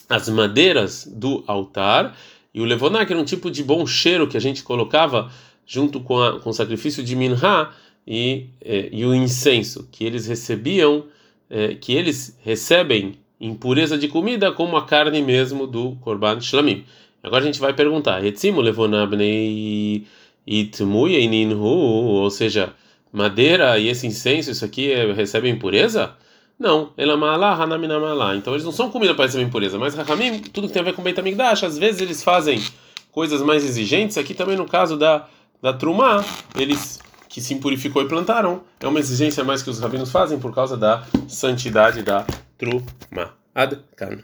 as 0.08 0.28
madeiras 0.28 1.06
do 1.06 1.42
altar 1.46 2.16
e 2.52 2.60
o 2.60 2.64
levoná 2.64 3.04
que 3.04 3.12
era 3.12 3.20
um 3.20 3.24
tipo 3.24 3.50
de 3.50 3.64
bom 3.64 3.86
cheiro 3.86 4.28
que 4.28 4.36
a 4.36 4.40
gente 4.40 4.62
colocava 4.62 5.30
junto 5.66 6.00
com, 6.00 6.22
a, 6.22 6.40
com 6.40 6.50
o 6.50 6.54
sacrifício 6.54 7.02
de 7.02 7.16
minha 7.16 7.70
e, 8.06 8.46
é, 8.60 8.88
e 8.92 9.04
o 9.04 9.14
incenso 9.14 9.88
que 9.90 10.04
eles 10.04 10.26
recebiam, 10.26 11.04
é, 11.48 11.74
que 11.74 11.94
eles 11.94 12.38
recebem 12.42 13.18
em 13.40 13.54
pureza 13.54 13.98
de 13.98 14.08
comida 14.08 14.52
como 14.52 14.76
a 14.76 14.84
carne 14.84 15.20
mesmo 15.20 15.66
do 15.66 15.96
korban 15.96 16.40
shlamim. 16.40 16.84
Agora 17.24 17.42
a 17.42 17.46
gente 17.46 17.58
vai 17.58 17.72
perguntar, 17.72 18.22
etzimu 18.22 18.60
levoná 18.60 19.06
bnei 19.06 20.06
ou 21.58 22.30
seja, 22.30 22.74
madeira 23.10 23.78
e 23.78 23.88
esse 23.88 24.06
incenso, 24.06 24.50
isso 24.50 24.62
aqui 24.62 24.92
é, 24.92 25.10
recebe 25.10 25.48
impureza? 25.48 26.12
Não, 26.58 26.92
elamalá, 26.98 27.54
hanaminamalá. 27.54 28.36
Então 28.36 28.52
eles 28.52 28.64
não 28.64 28.72
são 28.72 28.90
comida 28.90 29.14
para 29.14 29.24
receber 29.24 29.42
impureza, 29.42 29.78
mas 29.78 29.94
Rahamim, 29.94 30.40
tudo 30.40 30.66
que 30.66 30.74
tem 30.74 30.82
a 30.82 30.84
ver 30.84 30.92
com 30.92 31.02
Beit 31.02 31.18
HaMikdash, 31.18 31.64
às 31.64 31.78
vezes 31.78 32.02
eles 32.02 32.22
fazem 32.22 32.62
coisas 33.10 33.40
mais 33.40 33.64
exigentes. 33.64 34.18
Aqui 34.18 34.34
também 34.34 34.56
no 34.56 34.66
caso 34.66 34.98
da, 34.98 35.26
da 35.62 35.72
Trumá, 35.72 36.22
eles 36.54 37.00
que 37.30 37.40
se 37.40 37.54
impurificou 37.54 38.02
e 38.02 38.06
plantaram, 38.06 38.60
é 38.78 38.86
uma 38.86 39.00
exigência 39.00 39.42
mais 39.42 39.62
que 39.62 39.70
os 39.70 39.80
rabinos 39.80 40.12
fazem 40.12 40.38
por 40.38 40.54
causa 40.54 40.76
da 40.76 41.04
santidade 41.26 42.02
da 42.02 42.26
Trumá. 42.58 43.32
Ad 43.54 43.80
-kan. 43.96 44.20